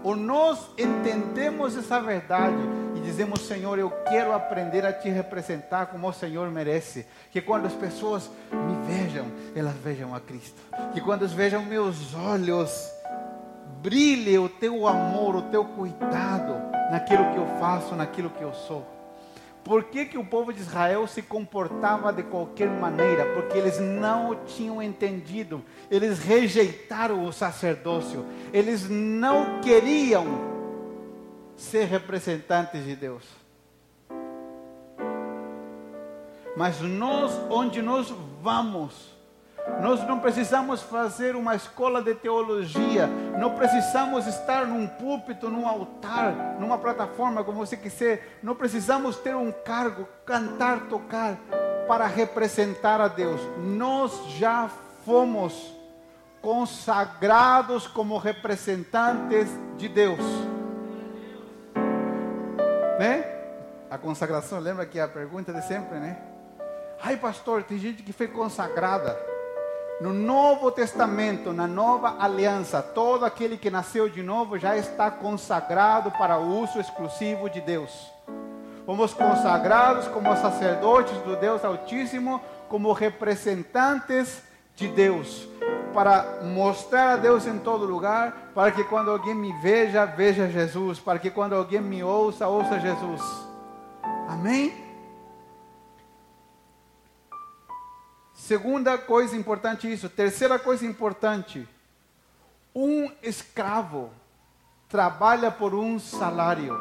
Ou 0.03 0.15
nós 0.15 0.69
entendemos 0.77 1.77
essa 1.77 2.01
verdade 2.01 2.57
e 2.95 2.99
dizemos, 2.99 3.47
Senhor, 3.47 3.79
eu 3.79 3.89
quero 4.09 4.33
aprender 4.33 4.85
a 4.85 4.91
te 4.91 5.09
representar 5.09 5.87
como 5.87 6.07
o 6.07 6.13
Senhor 6.13 6.49
merece. 6.51 7.05
Que 7.31 7.41
quando 7.41 7.65
as 7.65 7.73
pessoas 7.73 8.29
me 8.51 8.75
vejam, 8.85 9.25
elas 9.55 9.75
vejam 9.75 10.13
a 10.13 10.19
Cristo. 10.19 10.59
Que 10.93 10.99
quando 10.99 11.27
vejam 11.27 11.63
meus 11.63 12.13
olhos, 12.13 12.91
brilhe 13.83 14.39
o 14.39 14.47
teu 14.47 14.87
amor, 14.87 15.35
o 15.35 15.41
teu 15.41 15.65
cuidado 15.65 16.53
naquilo 16.89 17.29
que 17.31 17.37
eu 17.37 17.45
faço, 17.59 17.93
naquilo 17.95 18.29
que 18.29 18.41
eu 18.41 18.53
sou. 18.53 18.87
Por 19.61 19.83
que, 19.85 20.05
que 20.05 20.17
o 20.17 20.25
povo 20.25 20.53
de 20.53 20.61
Israel 20.61 21.05
se 21.05 21.21
comportava 21.21 22.11
de 22.11 22.23
qualquer 22.23 22.69
maneira? 22.69 23.25
Porque 23.33 23.57
eles 23.57 23.79
não 23.79 24.35
tinham 24.45 24.81
entendido, 24.81 25.61
eles 25.91 26.19
rejeitaram 26.19 27.25
o 27.25 27.31
sacerdócio, 27.31 28.25
eles 28.53 28.89
não 28.89 29.61
queriam 29.61 30.25
ser 31.55 31.85
representantes 31.85 32.85
de 32.85 32.95
Deus. 32.95 33.23
Mas 36.55 36.79
nós, 36.81 37.31
onde 37.49 37.81
nós 37.81 38.13
vamos, 38.41 39.12
nós 39.81 40.05
não 40.07 40.19
precisamos 40.19 40.81
fazer 40.81 41.35
uma 41.35 41.55
escola 41.55 42.01
de 42.01 42.13
teologia, 42.15 43.07
não 43.37 43.55
precisamos 43.55 44.27
estar 44.27 44.65
num 44.65 44.87
púlpito, 44.87 45.49
num 45.49 45.67
altar, 45.67 46.57
numa 46.59 46.77
plataforma, 46.77 47.43
como 47.43 47.65
você 47.65 47.77
quiser, 47.77 48.39
não 48.41 48.55
precisamos 48.55 49.17
ter 49.17 49.35
um 49.35 49.51
cargo, 49.51 50.07
cantar, 50.25 50.87
tocar, 50.87 51.37
para 51.87 52.07
representar 52.07 53.01
a 53.01 53.07
Deus. 53.07 53.41
Nós 53.57 54.25
já 54.37 54.69
fomos 55.05 55.73
consagrados 56.41 57.87
como 57.87 58.17
representantes 58.17 59.49
de 59.77 59.87
Deus. 59.87 60.19
Né? 62.99 63.25
A 63.89 63.97
consagração, 63.97 64.59
lembra 64.59 64.85
que 64.85 64.99
é 64.99 65.03
a 65.03 65.07
pergunta 65.07 65.53
de 65.53 65.61
sempre, 65.65 65.99
né? 65.99 66.17
Ai, 67.01 67.17
pastor, 67.17 67.63
tem 67.63 67.77
gente 67.77 68.01
que 68.01 68.13
foi 68.13 68.27
consagrada. 68.27 69.32
No 70.01 70.11
Novo 70.11 70.71
Testamento, 70.71 71.53
na 71.53 71.67
nova 71.67 72.17
aliança, 72.19 72.81
todo 72.81 73.25
aquele 73.25 73.57
que 73.57 73.69
nasceu 73.69 74.09
de 74.09 74.21
novo 74.21 74.57
já 74.57 74.75
está 74.75 75.09
consagrado 75.09 76.11
para 76.11 76.37
o 76.37 76.61
uso 76.61 76.79
exclusivo 76.79 77.49
de 77.49 77.61
Deus. 77.61 78.11
Fomos 78.85 79.13
consagrados 79.13 80.07
como 80.07 80.35
sacerdotes 80.35 81.17
do 81.19 81.35
Deus 81.37 81.63
Altíssimo, 81.63 82.41
como 82.67 82.91
representantes 82.91 84.43
de 84.75 84.87
Deus, 84.87 85.47
para 85.93 86.39
mostrar 86.43 87.13
a 87.13 87.15
Deus 87.15 87.45
em 87.45 87.59
todo 87.59 87.85
lugar, 87.85 88.51
para 88.53 88.71
que 88.71 88.83
quando 88.83 89.11
alguém 89.11 89.35
me 89.35 89.53
veja, 89.61 90.05
veja 90.05 90.49
Jesus, 90.49 90.99
para 90.99 91.19
que 91.19 91.29
quando 91.29 91.53
alguém 91.53 91.79
me 91.79 92.03
ouça, 92.03 92.47
ouça 92.47 92.79
Jesus. 92.79 93.21
Amém? 94.27 94.82
Segunda 98.43 98.97
coisa 98.97 99.37
importante 99.37 99.89
isso. 99.89 100.09
Terceira 100.09 100.59
coisa 100.59 100.85
importante. 100.85 101.65
Um 102.75 103.09
escravo 103.21 104.11
trabalha 104.89 105.49
por 105.49 105.73
um 105.73 105.97
salário. 105.97 106.75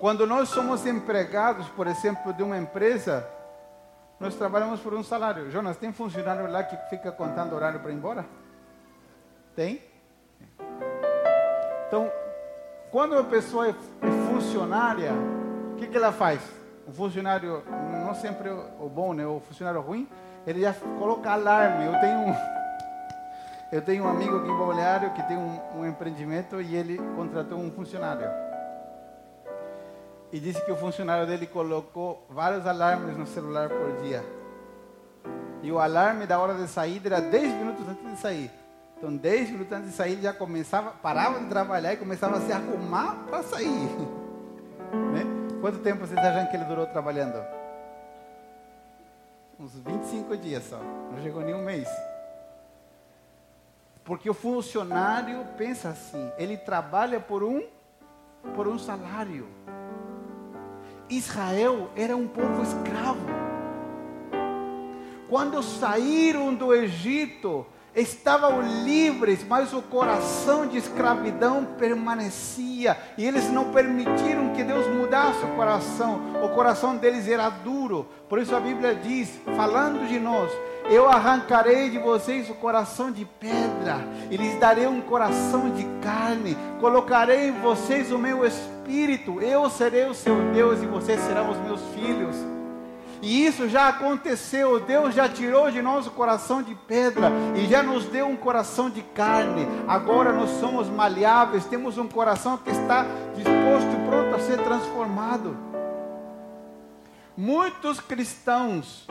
Quando 0.00 0.26
nós 0.26 0.48
somos 0.48 0.84
empregados, 0.84 1.68
por 1.68 1.86
exemplo, 1.86 2.32
de 2.32 2.42
uma 2.42 2.58
empresa, 2.58 3.24
nós 4.18 4.34
trabalhamos 4.34 4.80
por 4.80 4.92
um 4.92 5.04
salário. 5.04 5.48
Jonas, 5.48 5.76
tem 5.76 5.92
funcionário 5.92 6.50
lá 6.50 6.64
que 6.64 6.76
fica 6.90 7.12
contando 7.12 7.54
horário 7.54 7.78
para 7.78 7.92
ir 7.92 7.94
embora? 7.94 8.26
Tem? 9.54 9.80
Então, 11.86 12.10
quando 12.90 13.16
a 13.16 13.22
pessoa 13.22 13.68
é 13.68 13.74
funcionária, 14.28 15.12
o 15.72 15.76
que, 15.76 15.86
que 15.86 15.96
ela 15.96 16.10
faz? 16.10 16.59
O 16.86 16.92
funcionário, 16.92 17.62
não 18.04 18.14
sempre 18.14 18.50
o 18.50 18.88
bom, 18.88 19.12
né? 19.12 19.26
O 19.26 19.40
funcionário 19.40 19.80
ruim, 19.80 20.08
ele 20.46 20.60
já 20.60 20.72
coloca 20.98 21.30
alarme. 21.30 21.86
Eu 21.86 22.00
tenho 22.00 22.18
um, 22.18 22.34
Eu 23.72 23.82
tenho 23.82 24.04
um 24.04 24.08
amigo 24.08 24.36
aqui 24.36 24.48
em 24.48 24.56
Balneário 24.56 25.10
que 25.12 25.22
tem 25.22 25.36
um, 25.36 25.60
um 25.78 25.86
empreendimento 25.86 26.60
e 26.60 26.74
ele 26.74 26.98
contratou 27.16 27.58
um 27.58 27.70
funcionário. 27.70 28.28
E 30.32 30.38
disse 30.38 30.64
que 30.64 30.70
o 30.70 30.76
funcionário 30.76 31.26
dele 31.26 31.46
colocou 31.46 32.24
vários 32.30 32.66
alarmes 32.66 33.16
no 33.16 33.26
celular 33.26 33.68
por 33.68 34.00
dia. 34.02 34.24
E 35.62 35.70
o 35.70 35.78
alarme 35.78 36.26
da 36.26 36.38
hora 36.38 36.54
de 36.54 36.68
saída 36.68 37.08
era 37.08 37.20
10 37.20 37.52
minutos 37.54 37.88
antes 37.88 38.10
de 38.10 38.16
sair. 38.16 38.50
Então, 38.96 39.14
10 39.16 39.50
minutos 39.50 39.72
antes 39.72 39.90
de 39.90 39.96
sair, 39.96 40.20
já 40.20 40.32
começava, 40.32 40.90
parava 40.90 41.40
de 41.40 41.46
trabalhar 41.46 41.94
e 41.94 41.96
começava 41.96 42.36
a 42.36 42.40
se 42.40 42.52
arrumar 42.52 43.24
para 43.28 43.42
sair. 43.42 43.68
né? 45.12 45.36
Quanto 45.60 45.78
tempo 45.80 46.06
vocês 46.06 46.18
acham 46.18 46.46
que 46.46 46.56
ele 46.56 46.64
durou 46.64 46.86
trabalhando? 46.86 47.44
Uns 49.58 49.74
25 49.74 50.36
dias 50.38 50.64
só. 50.64 50.78
Não 50.78 51.22
chegou 51.22 51.42
nem 51.42 51.54
um 51.54 51.62
mês. 51.62 51.88
Porque 54.02 54.30
o 54.30 54.34
funcionário 54.34 55.44
pensa 55.58 55.90
assim, 55.90 56.32
ele 56.38 56.56
trabalha 56.56 57.20
por 57.20 57.42
um 57.42 57.62
por 58.54 58.66
um 58.66 58.78
salário. 58.78 59.46
Israel 61.08 61.90
era 61.94 62.16
um 62.16 62.26
povo 62.26 62.62
escravo. 62.62 63.26
Quando 65.28 65.62
saíram 65.62 66.54
do 66.54 66.74
Egito, 66.74 67.66
estavam 67.94 68.62
livres, 68.84 69.44
mas 69.46 69.72
o 69.72 69.82
coração 69.82 70.66
de 70.66 70.78
escravidão 70.78 71.66
permanecia, 71.78 72.96
e 73.18 73.26
eles 73.26 73.50
não 73.50 73.72
permitiram 73.72 74.52
que 74.54 74.62
Deus 74.62 74.86
mudasse 74.86 75.44
o 75.44 75.54
coração, 75.56 76.20
o 76.42 76.48
coração 76.50 76.96
deles 76.96 77.28
era 77.28 77.50
duro, 77.50 78.06
por 78.28 78.38
isso 78.38 78.54
a 78.54 78.60
Bíblia 78.60 78.94
diz, 78.94 79.30
falando 79.56 80.06
de 80.06 80.18
nós, 80.20 80.50
eu 80.88 81.08
arrancarei 81.08 81.90
de 81.90 81.98
vocês 81.98 82.48
o 82.48 82.54
coração 82.54 83.10
de 83.10 83.24
pedra, 83.24 83.98
e 84.30 84.36
lhes 84.36 84.58
darei 84.58 84.86
um 84.86 85.00
coração 85.00 85.70
de 85.70 85.84
carne, 86.00 86.56
colocarei 86.80 87.48
em 87.48 87.60
vocês 87.60 88.12
o 88.12 88.18
meu 88.18 88.46
espírito, 88.46 89.40
eu 89.40 89.68
serei 89.68 90.06
o 90.06 90.14
seu 90.14 90.36
Deus 90.52 90.82
e 90.82 90.86
vocês 90.86 91.20
serão 91.20 91.50
os 91.50 91.58
meus 91.58 91.80
filhos. 91.94 92.59
E 93.22 93.46
isso 93.46 93.68
já 93.68 93.88
aconteceu. 93.88 94.80
Deus 94.80 95.14
já 95.14 95.28
tirou 95.28 95.70
de 95.70 95.82
nós 95.82 96.06
o 96.06 96.10
coração 96.10 96.62
de 96.62 96.74
pedra 96.74 97.30
e 97.54 97.66
já 97.66 97.82
nos 97.82 98.06
deu 98.06 98.26
um 98.26 98.36
coração 98.36 98.88
de 98.88 99.02
carne. 99.02 99.66
Agora 99.86 100.32
nós 100.32 100.50
somos 100.60 100.88
maleáveis, 100.88 101.66
temos 101.66 101.98
um 101.98 102.08
coração 102.08 102.56
que 102.56 102.70
está 102.70 103.04
disposto 103.34 103.90
e 103.92 104.08
pronto 104.08 104.34
a 104.34 104.38
ser 104.38 104.58
transformado. 104.62 105.56
Muitos 107.36 108.00
cristãos 108.00 109.06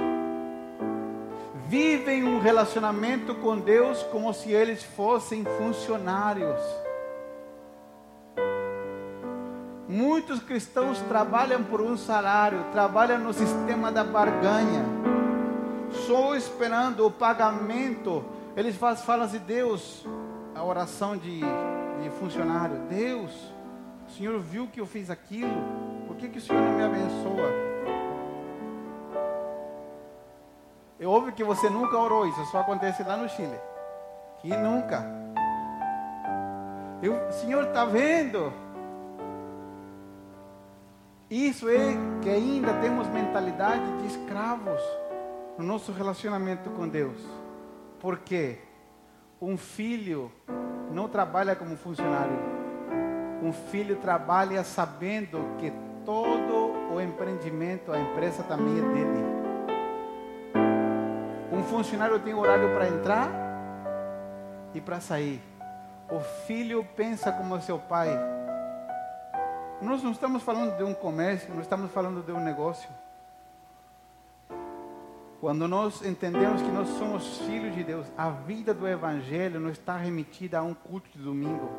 vivem 1.67 2.23
um 2.23 2.39
relacionamento 2.39 3.35
com 3.35 3.57
Deus 3.59 4.01
como 4.11 4.33
se 4.33 4.51
eles 4.51 4.83
fossem 4.83 5.45
funcionários. 5.57 6.59
Muitos 9.89 10.39
cristãos 10.39 10.99
trabalham 11.09 11.63
por 11.63 11.81
um 11.81 11.97
salário, 11.97 12.63
trabalham 12.71 13.17
no 13.17 13.33
sistema 13.33 13.91
da 13.91 14.03
barganha, 14.03 14.85
só 16.05 16.35
esperando 16.35 17.07
o 17.07 17.09
pagamento. 17.09 18.23
Eles 18.55 18.75
falam 18.75 19.25
assim: 19.25 19.39
Deus, 19.39 20.05
a 20.53 20.63
oração 20.63 21.17
de, 21.17 21.39
de 21.39 22.09
funcionário: 22.19 22.77
Deus, 22.87 23.31
o 24.07 24.11
Senhor 24.11 24.39
viu 24.39 24.67
que 24.67 24.79
eu 24.79 24.85
fiz 24.85 25.09
aquilo, 25.09 25.49
por 26.05 26.15
que, 26.17 26.29
que 26.29 26.37
o 26.37 26.41
Senhor 26.41 26.61
não 26.61 26.73
me 26.73 26.83
abençoa? 26.83 27.49
É 30.99 31.07
óbvio 31.07 31.33
que 31.33 31.43
você 31.43 31.67
nunca 31.67 31.97
orou 31.97 32.27
isso, 32.27 32.45
só 32.51 32.59
acontece 32.59 33.01
lá 33.01 33.17
no 33.17 33.27
Chile. 33.27 33.59
Que 34.37 34.55
nunca. 34.55 35.03
Eu, 37.01 37.31
Senhor 37.31 37.63
está 37.63 37.85
vendo? 37.85 38.53
Isso 41.29 41.69
é 41.69 41.95
que 42.23 42.29
ainda 42.29 42.73
temos 42.81 43.07
mentalidade 43.07 43.97
de 43.99 44.07
escravos 44.07 44.81
no 45.59 45.63
nosso 45.63 45.91
relacionamento 45.91 46.71
com 46.71 46.87
Deus. 46.87 47.21
Porque 47.99 48.57
um 49.39 49.55
filho 49.55 50.31
não 50.91 51.07
trabalha 51.07 51.55
como 51.55 51.77
funcionário. 51.77 52.35
Um 53.43 53.53
filho 53.53 53.97
trabalha 53.97 54.63
sabendo 54.63 55.55
que 55.59 55.71
todo 56.03 56.73
o 56.91 56.99
empreendimento, 56.99 57.91
a 57.91 57.99
empresa 57.99 58.41
também 58.41 58.79
é 58.79 58.81
dele. 58.81 59.39
Um 61.51 61.63
funcionário 61.63 62.19
tem 62.19 62.33
horário 62.33 62.73
para 62.73 62.87
entrar 62.87 63.29
e 64.73 64.81
para 64.81 64.99
sair. 64.99 65.39
O 66.09 66.19
filho 66.47 66.83
pensa 66.95 67.31
como 67.31 67.61
seu 67.61 67.77
pai. 67.77 68.38
Nós 69.81 70.03
não 70.03 70.11
estamos 70.11 70.43
falando 70.43 70.77
de 70.77 70.83
um 70.83 70.93
comércio, 70.93 71.53
não 71.53 71.61
estamos 71.61 71.89
falando 71.91 72.21
de 72.21 72.31
um 72.31 72.43
negócio. 72.43 72.89
Quando 75.39 75.69
nós 75.69 76.03
entendemos 76.03 76.61
que 76.61 76.67
nós 76.67 76.89
somos 76.97 77.37
filhos 77.39 77.73
de 77.73 77.81
Deus, 77.81 78.05
a 78.17 78.29
vida 78.29 78.73
do 78.73 78.85
Evangelho 78.85 79.57
não 79.57 79.69
está 79.69 79.95
remetida 79.95 80.59
a 80.59 80.63
um 80.63 80.73
culto 80.73 81.09
de 81.17 81.23
domingo, 81.23 81.69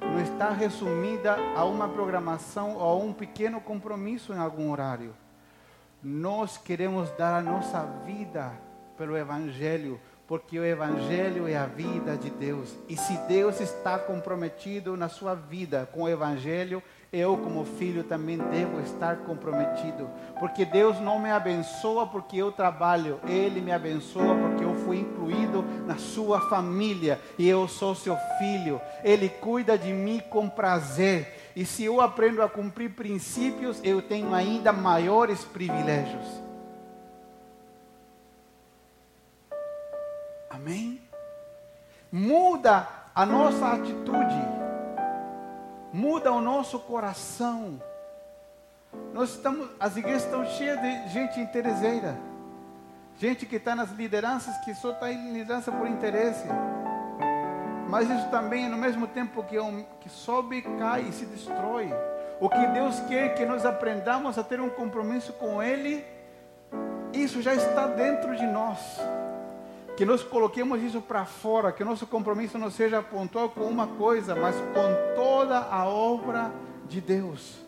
não 0.00 0.20
está 0.20 0.50
resumida 0.50 1.36
a 1.56 1.64
uma 1.64 1.88
programação 1.88 2.76
ou 2.76 2.82
a 2.82 2.96
um 2.96 3.12
pequeno 3.12 3.60
compromisso 3.60 4.32
em 4.32 4.38
algum 4.38 4.70
horário. 4.70 5.12
Nós 6.00 6.56
queremos 6.56 7.10
dar 7.18 7.36
a 7.36 7.42
nossa 7.42 7.82
vida 8.06 8.52
pelo 8.96 9.16
Evangelho, 9.16 10.00
porque 10.28 10.56
o 10.56 10.64
Evangelho 10.64 11.48
é 11.48 11.56
a 11.56 11.66
vida 11.66 12.16
de 12.16 12.30
Deus. 12.30 12.76
E 12.88 12.96
se 12.96 13.16
Deus 13.26 13.60
está 13.60 13.98
comprometido 13.98 14.96
na 14.96 15.08
sua 15.08 15.34
vida 15.34 15.88
com 15.92 16.02
o 16.02 16.08
Evangelho, 16.08 16.80
eu, 17.14 17.36
como 17.36 17.64
filho, 17.64 18.02
também 18.02 18.36
devo 18.36 18.80
estar 18.80 19.18
comprometido. 19.18 20.10
Porque 20.40 20.64
Deus 20.64 21.00
não 21.00 21.20
me 21.20 21.30
abençoa 21.30 22.06
porque 22.06 22.36
eu 22.36 22.50
trabalho, 22.50 23.20
Ele 23.28 23.60
me 23.60 23.70
abençoa 23.70 24.34
porque 24.34 24.64
eu 24.64 24.74
fui 24.74 24.98
incluído 24.98 25.64
na 25.86 25.96
sua 25.96 26.40
família 26.48 27.20
e 27.38 27.48
eu 27.48 27.68
sou 27.68 27.94
seu 27.94 28.16
filho. 28.38 28.80
Ele 29.04 29.28
cuida 29.28 29.78
de 29.78 29.92
mim 29.92 30.20
com 30.28 30.48
prazer. 30.48 31.52
E 31.54 31.64
se 31.64 31.84
eu 31.84 32.00
aprendo 32.00 32.42
a 32.42 32.48
cumprir 32.48 32.90
princípios, 32.90 33.80
eu 33.84 34.02
tenho 34.02 34.34
ainda 34.34 34.72
maiores 34.72 35.44
privilégios. 35.44 36.26
Amém? 40.50 41.00
Muda 42.10 42.88
a 43.14 43.24
nossa 43.24 43.68
atitude, 43.68 44.63
muda 45.94 46.32
o 46.32 46.40
nosso 46.40 46.80
coração. 46.80 47.80
Nós 49.12 49.30
estamos, 49.30 49.70
as 49.78 49.96
igrejas 49.96 50.24
estão 50.24 50.44
cheias 50.44 50.80
de 50.80 51.08
gente 51.10 51.38
interesseira, 51.38 52.16
gente 53.16 53.46
que 53.46 53.56
está 53.56 53.76
nas 53.76 53.92
lideranças 53.92 54.56
que 54.64 54.74
só 54.74 54.90
está 54.90 55.12
em 55.12 55.32
liderança 55.32 55.70
por 55.70 55.86
interesse. 55.86 56.48
Mas 57.88 58.10
isso 58.10 58.28
também, 58.28 58.68
no 58.68 58.76
mesmo 58.76 59.06
tempo 59.06 59.44
que, 59.44 59.56
que 60.00 60.08
sobe, 60.08 60.62
cai 60.80 61.02
e 61.02 61.12
se 61.12 61.26
destrói. 61.26 61.88
O 62.40 62.48
que 62.48 62.66
Deus 62.66 62.98
quer 63.08 63.36
que 63.36 63.46
nós 63.46 63.64
aprendamos 63.64 64.36
a 64.36 64.42
ter 64.42 64.60
um 64.60 64.68
compromisso 64.68 65.32
com 65.34 65.62
Ele, 65.62 66.04
isso 67.12 67.40
já 67.40 67.54
está 67.54 67.86
dentro 67.86 68.34
de 68.34 68.46
nós 68.48 68.98
que 69.96 70.04
nós 70.04 70.22
coloquemos 70.22 70.82
isso 70.82 71.00
para 71.00 71.24
fora, 71.24 71.72
que 71.72 71.84
nosso 71.84 72.06
compromisso 72.06 72.58
não 72.58 72.70
seja 72.70 73.00
pontual 73.00 73.50
com 73.50 73.64
uma 73.64 73.86
coisa, 73.86 74.34
mas 74.34 74.56
com 74.56 75.14
toda 75.14 75.58
a 75.58 75.86
obra 75.86 76.52
de 76.88 77.00
Deus. 77.00 77.62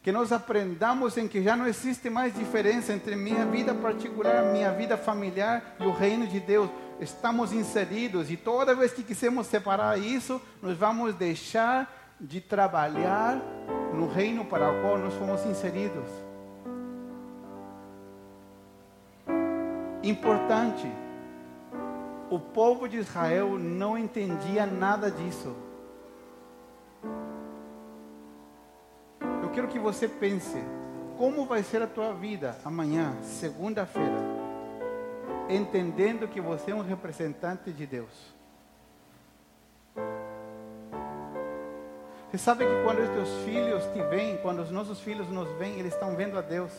Que 0.00 0.12
nós 0.12 0.32
aprendamos 0.32 1.16
em 1.16 1.28
que 1.28 1.42
já 1.42 1.56
não 1.56 1.66
existe 1.66 2.10
mais 2.10 2.34
diferença 2.34 2.92
entre 2.92 3.14
minha 3.16 3.46
vida 3.46 3.74
particular, 3.74 4.44
minha 4.52 4.70
vida 4.72 4.96
familiar 4.96 5.76
e 5.78 5.84
o 5.84 5.92
reino 5.92 6.26
de 6.26 6.40
Deus. 6.40 6.70
Estamos 7.00 7.52
inseridos 7.52 8.30
e 8.30 8.36
toda 8.36 8.74
vez 8.74 8.92
que 8.92 9.02
quisermos 9.02 9.46
separar 9.46 9.98
isso, 9.98 10.40
nós 10.60 10.76
vamos 10.76 11.14
deixar 11.14 12.16
de 12.20 12.40
trabalhar 12.40 13.40
no 13.92 14.06
reino 14.08 14.44
para 14.44 14.70
o 14.70 14.82
qual 14.82 14.98
nós 14.98 15.14
fomos 15.14 15.44
inseridos. 15.44 16.31
Importante, 20.02 20.90
o 22.28 22.38
povo 22.40 22.88
de 22.88 22.96
Israel 22.96 23.58
não 23.58 23.96
entendia 23.96 24.66
nada 24.66 25.10
disso. 25.10 25.54
Eu 29.42 29.50
quero 29.50 29.68
que 29.68 29.78
você 29.78 30.08
pense: 30.08 30.58
como 31.16 31.46
vai 31.46 31.62
ser 31.62 31.82
a 31.82 31.86
tua 31.86 32.12
vida 32.12 32.58
amanhã, 32.64 33.14
segunda-feira, 33.22 34.18
entendendo 35.48 36.26
que 36.26 36.40
você 36.40 36.72
é 36.72 36.74
um 36.74 36.82
representante 36.82 37.70
de 37.70 37.86
Deus? 37.86 38.34
Você 42.28 42.38
sabe 42.38 42.64
que 42.64 42.82
quando 42.82 43.00
os 43.00 43.10
teus 43.10 43.28
filhos 43.44 43.84
te 43.92 44.02
veem, 44.04 44.38
quando 44.38 44.62
os 44.62 44.70
nossos 44.70 44.98
filhos 45.00 45.28
nos 45.28 45.48
veem, 45.58 45.78
eles 45.78 45.92
estão 45.92 46.16
vendo 46.16 46.38
a 46.38 46.40
Deus. 46.40 46.72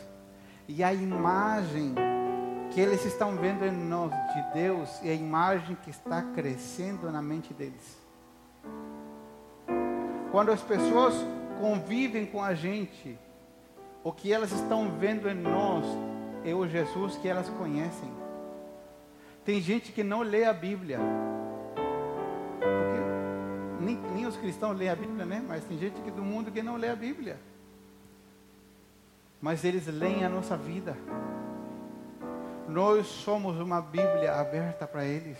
E 0.67 0.83
a 0.83 0.91
imagem 0.91 1.93
que 2.73 2.81
eles 2.81 3.05
estão 3.05 3.35
vendo 3.35 3.63
em 3.63 3.71
nós 3.71 4.11
de 4.33 4.53
Deus 4.53 4.99
e 5.03 5.09
a 5.09 5.13
imagem 5.13 5.77
que 5.83 5.91
está 5.91 6.23
crescendo 6.23 7.11
na 7.11 7.21
mente 7.21 7.53
deles. 7.53 7.97
Quando 10.31 10.51
as 10.51 10.61
pessoas 10.61 11.13
convivem 11.61 12.25
com 12.25 12.43
a 12.43 12.55
gente, 12.55 13.17
o 14.03 14.11
que 14.11 14.33
elas 14.33 14.51
estão 14.51 14.89
vendo 14.97 15.29
em 15.29 15.35
nós 15.35 15.85
é 16.43 16.55
o 16.55 16.67
Jesus 16.67 17.15
que 17.17 17.27
elas 17.27 17.47
conhecem. 17.49 18.11
Tem 19.45 19.61
gente 19.61 19.91
que 19.91 20.03
não 20.03 20.21
lê 20.21 20.43
a 20.45 20.53
Bíblia. 20.53 20.99
Nem, 23.79 23.97
nem 24.15 24.25
os 24.25 24.35
cristãos 24.35 24.75
lêem 24.75 24.89
a 24.89 24.95
Bíblia, 24.95 25.25
né? 25.25 25.43
Mas 25.47 25.63
tem 25.65 25.77
gente 25.77 26.01
que 26.01 26.09
do 26.09 26.23
mundo 26.23 26.51
que 26.51 26.63
não 26.63 26.77
lê 26.77 26.89
a 26.89 26.95
Bíblia. 26.95 27.37
Mas 29.39 29.63
eles 29.63 29.85
leem 29.85 30.25
a 30.25 30.29
nossa 30.29 30.57
vida. 30.57 30.97
Nós 32.67 33.07
somos 33.07 33.59
uma 33.59 33.81
Bíblia 33.81 34.35
aberta 34.39 34.87
para 34.87 35.03
eles. 35.03 35.37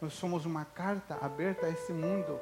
Nós 0.00 0.12
somos 0.12 0.44
uma 0.44 0.64
carta 0.64 1.16
aberta 1.20 1.66
a 1.66 1.70
esse 1.70 1.92
mundo. 1.92 2.38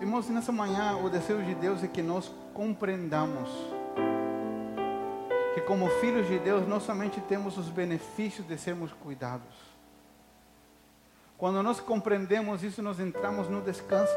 Irmãos, 0.00 0.28
nessa 0.28 0.52
manhã 0.52 0.96
o 0.96 1.08
desejo 1.08 1.42
de 1.44 1.54
Deus 1.54 1.82
é 1.82 1.86
que 1.86 2.02
nós 2.02 2.30
compreendamos 2.52 3.48
que 5.54 5.60
como 5.60 5.88
filhos 6.00 6.26
de 6.26 6.38
Deus 6.38 6.66
não 6.66 6.80
somente 6.80 7.20
temos 7.20 7.56
os 7.56 7.68
benefícios 7.68 8.46
de 8.46 8.58
sermos 8.58 8.92
cuidados. 8.92 9.54
Quando 11.38 11.62
nós 11.62 11.80
compreendemos 11.80 12.62
isso, 12.62 12.82
nós 12.82 13.00
entramos 13.00 13.48
no 13.48 13.60
descanso. 13.60 14.14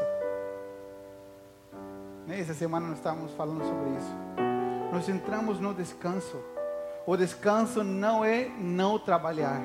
Essa 2.28 2.54
semana 2.54 2.88
nós 2.88 2.98
estávamos 2.98 3.32
falando 3.32 3.64
sobre 3.64 3.90
isso 3.90 4.45
nós 4.92 5.08
entramos 5.08 5.60
no 5.60 5.74
descanso. 5.74 6.36
O 7.06 7.16
descanso 7.16 7.84
não 7.84 8.24
é 8.24 8.48
não 8.58 8.98
trabalhar. 8.98 9.60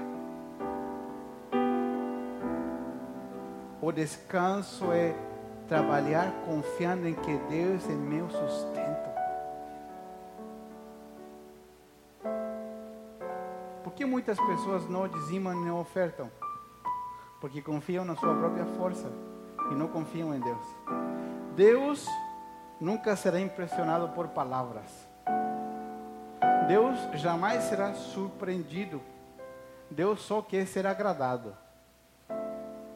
O 3.82 3.92
descanso 3.92 4.92
é 4.92 5.16
trabalhar 5.68 6.32
confiando 6.46 7.08
em 7.08 7.16
que 7.16 7.38
Deus 7.50 7.90
é 7.90 7.94
meu 7.94 8.30
sustento. 8.30 9.10
Por 13.84 13.94
que 13.94 14.06
muitas 14.06 14.40
pessoas 14.40 14.88
não 14.88 15.08
dizimam 15.08 15.56
não 15.66 15.80
ofertam? 15.80 16.30
Porque 17.40 17.62
confiam 17.62 18.06
na 18.06 18.16
sua 18.16 18.36
própria 18.36 18.66
força 18.78 19.12
e 19.72 19.76
não 19.76 19.88
confiam 19.88 20.34
em 20.34 20.40
Deus. 20.40 20.66
Deus 21.56 22.06
nunca 22.80 23.16
será 23.16 23.40
impressionado 23.40 24.10
por 24.10 24.28
palavras. 24.28 25.11
Deus 26.72 26.98
jamais 27.20 27.64
será 27.64 27.94
surpreendido. 27.94 29.02
Deus 29.90 30.22
só 30.22 30.42
quer 30.42 30.66
ser 30.66 30.88
agradado. 30.88 31.54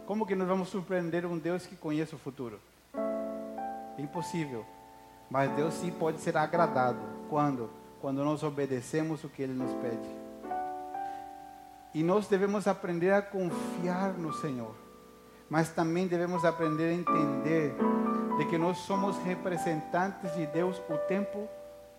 Como 0.06 0.26
que 0.26 0.34
nós 0.34 0.48
vamos 0.48 0.70
surpreender 0.70 1.26
um 1.26 1.38
Deus 1.38 1.66
que 1.66 1.76
conhece 1.76 2.16
o 2.16 2.18
futuro? 2.18 2.58
Impossível. 3.98 4.66
Mas 5.30 5.52
Deus 5.58 5.74
sim 5.74 5.92
pode 5.92 6.22
ser 6.22 6.38
agradado. 6.38 7.02
Quando? 7.30 7.70
Quando 8.00 8.24
nós 8.24 8.44
obedecemos 8.44 9.26
o 9.26 9.30
que 9.30 9.42
Ele 9.42 9.52
nos 9.52 9.74
pede. 9.74 10.10
E 11.94 12.02
nós 12.02 12.30
devemos 12.30 12.68
aprender 12.68 13.12
a 13.12 13.22
confiar 13.22 14.14
no 14.14 14.32
Senhor. 14.36 14.74
Mas 15.50 15.68
também 15.68 16.08
devemos 16.08 16.46
aprender 16.46 16.92
a 16.92 16.94
entender 16.94 17.76
de 18.38 18.46
que 18.46 18.58
nós 18.58 18.78
somos 18.78 19.18
representantes 19.18 20.34
de 20.34 20.46
Deus 20.46 20.82
o 20.90 20.98
tempo 21.10 21.50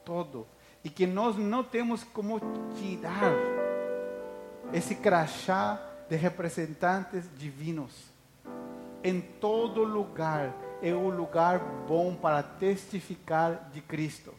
todo 0.07 0.47
e 0.87 0.89
que 0.89 1.05
nós 1.05 1.37
não 1.37 1.65
temos 1.65 2.05
como 2.05 2.41
tirar 2.79 3.35
esse 4.73 4.95
crachá 4.95 5.81
de 6.09 6.15
representantes 6.15 7.25
divinos. 7.37 7.91
Em 9.03 9.21
todo 9.21 9.83
lugar 9.83 10.55
é 10.81 10.95
um 10.95 11.09
lugar 11.09 11.59
bom 11.89 12.15
para 12.15 12.41
testificar 12.41 13.69
de 13.73 13.81
Cristo. 13.81 14.33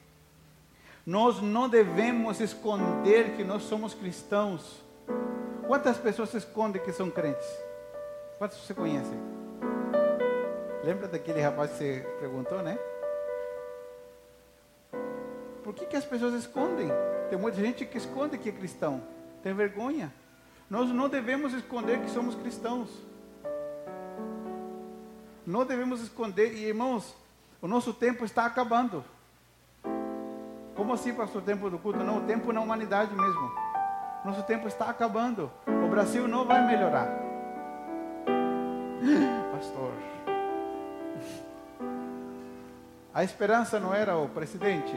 Nós 1.06 1.42
não 1.42 1.68
devemos 1.68 2.40
esconder 2.40 3.36
que 3.36 3.44
nós 3.44 3.64
somos 3.64 3.94
cristãos. 3.94 4.82
Quantas 5.68 5.98
pessoas 5.98 6.34
escondem 6.34 6.82
que 6.82 6.94
são 6.94 7.12
crentes? 7.12 7.46
Quantos 8.38 8.58
você 8.58 8.74
conhece? 8.74 9.12
Lembra 10.82 11.10
daquele 11.10 11.42
rapaz 11.42 11.72
que 11.72 11.78
você 11.78 12.08
perguntou, 12.22 12.62
né? 12.62 12.80
Por 15.68 15.74
que, 15.74 15.86
que 15.86 15.98
as 15.98 16.06
pessoas 16.06 16.34
escondem? 16.34 16.88
Tem 17.30 17.38
muita 17.38 17.60
gente 17.60 17.86
que 17.86 17.98
esconde 17.98 18.38
que 18.38 18.48
é 18.48 18.52
cristão. 18.54 19.04
Tem 19.44 19.54
vergonha. 19.54 20.14
Nós 20.70 20.88
não 20.92 21.10
devemos 21.10 21.52
esconder 21.52 22.00
que 22.00 22.10
somos 22.10 22.36
cristãos. 22.36 22.90
Não 25.46 25.66
devemos 25.66 26.00
esconder. 26.00 26.54
E 26.54 26.68
irmãos, 26.68 27.14
o 27.62 27.68
nosso 27.68 27.94
tempo 27.94 28.24
está 28.24 28.46
acabando. 28.46 29.04
Como 30.74 30.94
assim, 30.94 31.14
pastor, 31.14 31.42
o 31.42 31.46
tempo 31.46 31.70
do 31.70 31.78
culto? 31.78 32.00
Não, 32.00 32.20
o 32.20 32.22
tempo 32.22 32.54
na 32.54 32.62
humanidade 32.62 33.14
mesmo. 33.14 33.52
Nosso 34.24 34.44
tempo 34.44 34.70
está 34.70 34.90
acabando. 34.90 35.52
O 35.68 35.90
Brasil 35.90 36.30
não 36.30 36.46
vai 36.46 36.66
melhorar. 36.66 37.10
Pastor. 39.52 39.92
A 43.14 43.22
esperança 43.22 43.82
não 43.82 43.94
era 43.94 44.16
o 44.16 44.30
presidente. 44.30 44.96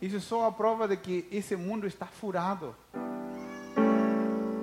Isso 0.00 0.16
é 0.16 0.20
só 0.20 0.46
a 0.46 0.52
prova 0.52 0.88
de 0.88 0.96
que 0.96 1.28
esse 1.30 1.54
mundo 1.54 1.86
está 1.86 2.06
furado. 2.06 2.74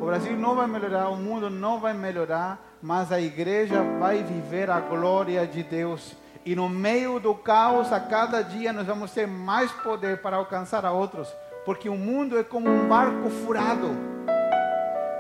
O 0.01 0.05
Brasil 0.05 0.35
não 0.35 0.55
vai 0.55 0.65
melhorar, 0.65 1.09
o 1.09 1.15
mundo 1.15 1.47
não 1.47 1.79
vai 1.79 1.93
melhorar, 1.93 2.59
mas 2.81 3.11
a 3.11 3.21
igreja 3.21 3.83
vai 3.99 4.23
viver 4.23 4.67
a 4.69 4.79
glória 4.79 5.45
de 5.45 5.61
Deus. 5.61 6.15
E 6.43 6.55
no 6.55 6.67
meio 6.67 7.19
do 7.19 7.35
caos, 7.35 7.91
a 7.91 7.99
cada 7.99 8.41
dia 8.41 8.73
nós 8.73 8.88
vamos 8.88 9.11
ter 9.11 9.27
mais 9.27 9.71
poder 9.71 10.21
para 10.21 10.38
alcançar 10.38 10.83
a 10.85 10.91
outros, 10.91 11.27
porque 11.65 11.88
o 11.88 11.95
mundo 11.95 12.39
é 12.39 12.43
como 12.43 12.67
um 12.67 12.88
barco 12.88 13.29
furado 13.29 13.89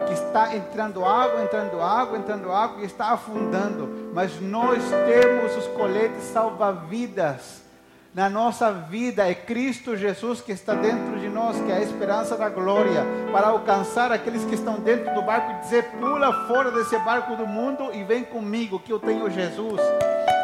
que 0.07 0.13
está 0.13 0.55
entrando 0.55 1.05
água, 1.05 1.43
entrando 1.43 1.79
água, 1.79 2.17
entrando 2.17 2.51
água 2.51 2.81
e 2.81 2.85
está 2.85 3.11
afundando. 3.11 4.09
Mas 4.15 4.41
nós 4.41 4.81
temos 5.05 5.55
os 5.57 5.67
coletes 5.75 6.23
salva-vidas 6.23 7.66
na 8.17 8.31
nossa 8.31 8.71
vida 8.71 9.29
é 9.29 9.35
Cristo 9.35 9.95
Jesus 9.95 10.41
que 10.41 10.51
está 10.51 10.73
dentro 10.73 11.19
de 11.19 11.29
nós, 11.29 11.55
que 11.61 11.71
é 11.71 11.75
a 11.75 11.81
esperança 11.83 12.35
da 12.35 12.49
glória, 12.49 13.05
para 13.31 13.49
alcançar 13.49 14.11
aqueles 14.11 14.43
que 14.43 14.55
estão 14.55 14.79
dentro 14.79 15.13
do 15.13 15.21
barco 15.21 15.51
e 15.51 15.59
dizer: 15.59 15.83
pula 15.99 16.47
fora 16.47 16.71
desse 16.71 16.97
barco 16.97 17.35
do 17.35 17.45
mundo 17.45 17.91
e 17.93 18.03
vem 18.03 18.23
comigo, 18.23 18.79
que 18.79 18.91
eu 18.91 18.99
tenho 18.99 19.29
Jesus. 19.29 19.79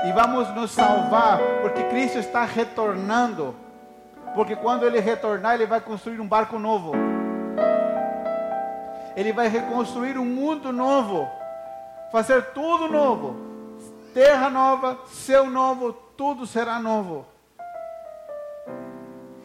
E 0.08 0.12
vamos 0.12 0.54
nos 0.54 0.70
salvar, 0.70 1.40
porque 1.64 1.84
Cristo 1.86 2.20
está 2.20 2.46
retornando. 2.46 3.56
Porque 4.36 4.56
quando 4.56 4.86
ele 4.86 5.00
retornar, 5.00 5.56
ele 5.56 5.66
vai 5.66 5.82
construir 5.82 6.22
um 6.22 6.28
barco 6.28 6.60
novo. 6.60 6.92
Ele 9.16 9.34
vai 9.34 9.48
reconstruir 9.48 10.16
um 10.16 10.26
mundo 10.26 10.72
novo, 10.72 11.28
fazer 12.12 12.52
tudo 12.54 12.88
novo, 12.88 13.36
terra 14.14 14.48
nova, 14.48 15.00
céu 15.08 15.50
novo, 15.50 15.92
tudo 16.16 16.46
será 16.46 16.78
novo. 16.78 17.33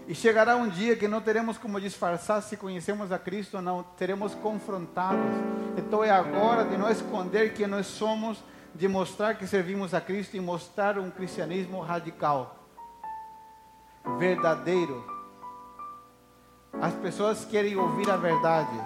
E 0.09 0.15
chegará 0.15 0.57
um 0.57 0.67
dia 0.67 0.97
que 0.97 1.07
não 1.07 1.21
teremos 1.21 1.59
como 1.59 1.79
disfarçar 1.79 2.41
se 2.41 2.57
conhecemos 2.57 3.13
a 3.13 3.19
Cristo 3.19 3.59
ou 3.59 3.63
não, 3.63 3.83
teremos 3.83 4.35
confrontados. 4.35 5.21
Então 5.77 6.03
é 6.03 6.11
agora 6.11 6.65
de 6.65 6.79
não 6.79 6.91
esconder 6.91 7.53
que 7.53 7.67
nós 7.67 7.87
somos, 7.87 8.43
de 8.75 8.89
mostrar 8.89 9.35
que 9.35 9.47
servimos 9.47 9.93
a 9.93 10.01
Cristo 10.01 10.35
e 10.35 10.41
mostrar 10.41 10.99
um 10.99 11.11
cristianismo 11.11 11.81
radical, 11.81 12.57
verdadeiro. 14.19 15.05
As 16.81 16.95
pessoas 16.95 17.45
querem 17.45 17.77
ouvir 17.77 18.11
a 18.11 18.17
verdade 18.17 18.81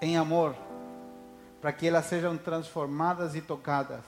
em 0.00 0.16
amor, 0.16 0.54
para 1.60 1.72
que 1.72 1.88
elas 1.88 2.04
sejam 2.04 2.38
transformadas 2.38 3.34
e 3.34 3.40
tocadas. 3.40 4.04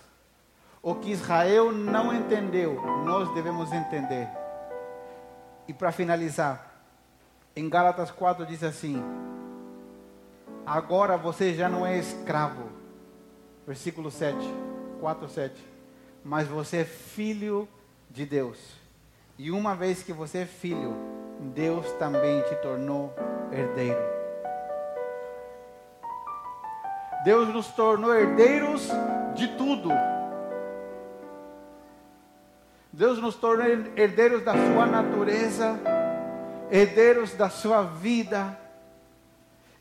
O 0.80 0.94
que 0.94 1.10
Israel 1.10 1.72
não 1.72 2.14
entendeu, 2.14 2.80
nós 3.04 3.28
devemos 3.34 3.72
entender. 3.72 4.41
E 5.66 5.72
para 5.72 5.92
finalizar, 5.92 6.72
em 7.54 7.68
Gálatas 7.68 8.10
4 8.10 8.44
diz 8.46 8.62
assim: 8.62 9.02
Agora 10.66 11.16
você 11.16 11.54
já 11.54 11.68
não 11.68 11.86
é 11.86 11.98
escravo. 11.98 12.70
Versículo 13.66 14.10
7, 14.10 14.36
4, 15.00 15.28
7. 15.28 15.68
Mas 16.24 16.48
você 16.48 16.78
é 16.78 16.84
filho 16.84 17.68
de 18.10 18.26
Deus. 18.26 18.58
E 19.38 19.50
uma 19.50 19.74
vez 19.74 20.02
que 20.02 20.12
você 20.12 20.38
é 20.38 20.46
filho, 20.46 20.94
Deus 21.54 21.90
também 21.92 22.42
te 22.42 22.54
tornou 22.56 23.14
herdeiro. 23.52 24.02
Deus 27.24 27.48
nos 27.48 27.68
tornou 27.68 28.14
herdeiros 28.14 28.88
de 29.34 29.48
tudo 29.56 29.90
Deus 32.92 33.18
nos 33.18 33.36
torna 33.36 33.64
herdeiros 33.96 34.44
da 34.44 34.52
sua 34.52 34.84
natureza, 34.84 35.80
herdeiros 36.70 37.32
da 37.32 37.48
sua 37.48 37.82
vida, 37.82 38.58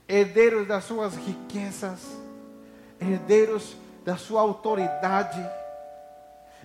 herdeiros 0.07 0.65
das 0.65 0.85
suas 0.85 1.15
riquezas, 1.15 1.99
herdeiros 3.01 3.75
da 4.05 4.15
sua 4.15 4.39
autoridade. 4.39 5.45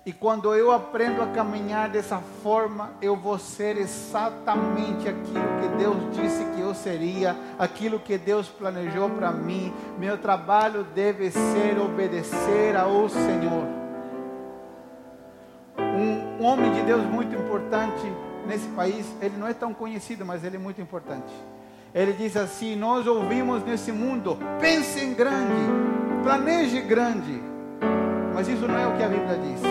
E 0.04 0.12
quando 0.12 0.54
eu 0.54 0.70
aprendo 0.70 1.20
a 1.20 1.26
caminhar 1.26 1.88
dessa 1.88 2.18
forma, 2.44 2.92
eu 3.02 3.16
vou 3.16 3.40
ser 3.40 3.76
exatamente 3.76 5.08
aquilo 5.08 5.60
que 5.60 5.76
Deus 5.76 5.96
disse 6.14 6.44
que 6.54 6.60
eu 6.60 6.72
seria, 6.76 7.36
aquilo 7.58 7.98
que 7.98 8.16
Deus 8.16 8.46
planejou 8.46 9.10
para 9.10 9.32
mim. 9.32 9.74
Meu 9.98 10.16
trabalho 10.16 10.84
deve 10.94 11.32
ser 11.32 11.76
obedecer 11.80 12.76
ao 12.76 13.08
Senhor. 13.08 13.85
Um 16.38 16.44
homem 16.44 16.72
de 16.72 16.82
Deus 16.82 17.02
muito 17.04 17.34
importante 17.34 18.04
nesse 18.46 18.68
país, 18.68 19.06
ele 19.20 19.36
não 19.36 19.48
é 19.48 19.54
tão 19.54 19.72
conhecido, 19.72 20.24
mas 20.24 20.44
ele 20.44 20.56
é 20.56 20.58
muito 20.58 20.80
importante. 20.80 21.32
Ele 21.94 22.12
diz 22.12 22.36
assim: 22.36 22.76
Nós 22.76 23.06
ouvimos 23.06 23.64
nesse 23.64 23.90
mundo, 23.90 24.38
pense 24.60 25.02
em 25.02 25.14
grande, 25.14 25.62
planeje 26.22 26.80
grande, 26.82 27.42
mas 28.34 28.48
isso 28.48 28.68
não 28.68 28.78
é 28.78 28.86
o 28.86 28.96
que 28.96 29.02
a 29.02 29.08
Bíblia 29.08 29.38
diz. 29.38 29.62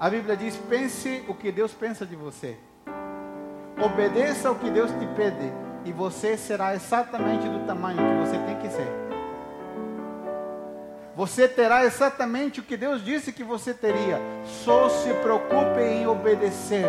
A 0.00 0.08
Bíblia 0.08 0.34
diz: 0.34 0.56
pense 0.56 1.22
o 1.28 1.34
que 1.34 1.52
Deus 1.52 1.72
pensa 1.72 2.06
de 2.06 2.16
você. 2.16 2.56
Obedeça 3.84 4.50
o 4.50 4.54
que 4.54 4.70
Deus 4.70 4.90
te 4.92 5.06
pede. 5.14 5.52
E 5.84 5.92
você 5.92 6.38
será 6.38 6.74
exatamente 6.74 7.46
do 7.46 7.66
tamanho 7.66 7.98
que 7.98 8.26
você 8.26 8.38
tem 8.38 8.56
que 8.58 8.68
ser. 8.70 9.09
Você 11.16 11.48
terá 11.48 11.84
exatamente 11.84 12.60
o 12.60 12.62
que 12.62 12.76
Deus 12.76 13.04
disse 13.04 13.32
que 13.32 13.42
você 13.42 13.74
teria. 13.74 14.18
Só 14.64 14.88
se 14.88 15.12
preocupe 15.14 15.80
em 15.80 16.06
obedecer. 16.06 16.86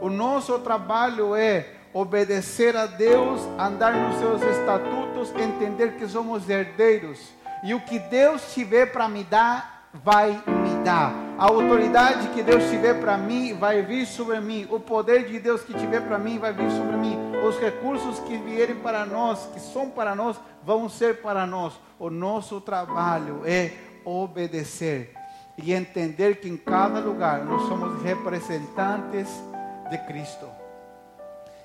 O 0.00 0.10
nosso 0.10 0.58
trabalho 0.58 1.34
é 1.34 1.66
obedecer 1.92 2.76
a 2.76 2.86
Deus, 2.86 3.40
andar 3.58 3.94
nos 3.94 4.18
seus 4.18 4.42
estatutos, 4.42 5.30
entender 5.36 5.92
que 5.92 6.06
somos 6.08 6.48
herdeiros. 6.50 7.32
E 7.62 7.72
o 7.72 7.80
que 7.80 7.98
Deus 7.98 8.52
tiver 8.52 8.86
para 8.86 9.08
me 9.08 9.22
dar, 9.22 9.88
vai 9.94 10.42
me 10.46 10.63
dar. 10.84 11.14
A 11.38 11.46
autoridade 11.46 12.28
que 12.28 12.42
Deus 12.42 12.62
tiver 12.70 13.00
para 13.00 13.16
mim 13.16 13.54
vai 13.54 13.82
vir 13.82 14.06
sobre 14.06 14.38
mim. 14.40 14.68
O 14.70 14.78
poder 14.78 15.26
de 15.26 15.40
Deus 15.40 15.62
que 15.62 15.74
tiver 15.74 16.02
para 16.02 16.18
mim 16.18 16.38
vai 16.38 16.52
vir 16.52 16.70
sobre 16.70 16.96
mim. 16.96 17.18
Os 17.44 17.58
recursos 17.58 18.20
que 18.20 18.36
vierem 18.36 18.76
para 18.76 19.04
nós, 19.04 19.48
que 19.52 19.58
são 19.58 19.90
para 19.90 20.14
nós, 20.14 20.38
vão 20.62 20.88
ser 20.88 21.22
para 21.22 21.46
nós. 21.46 21.72
O 21.98 22.10
nosso 22.10 22.60
trabalho 22.60 23.40
é 23.44 23.72
obedecer 24.04 25.12
e 25.56 25.72
entender 25.72 26.36
que 26.36 26.48
em 26.48 26.56
cada 26.56 27.00
lugar 27.00 27.44
nós 27.44 27.62
somos 27.62 28.02
representantes 28.02 29.28
de 29.90 29.98
Cristo. 30.06 30.46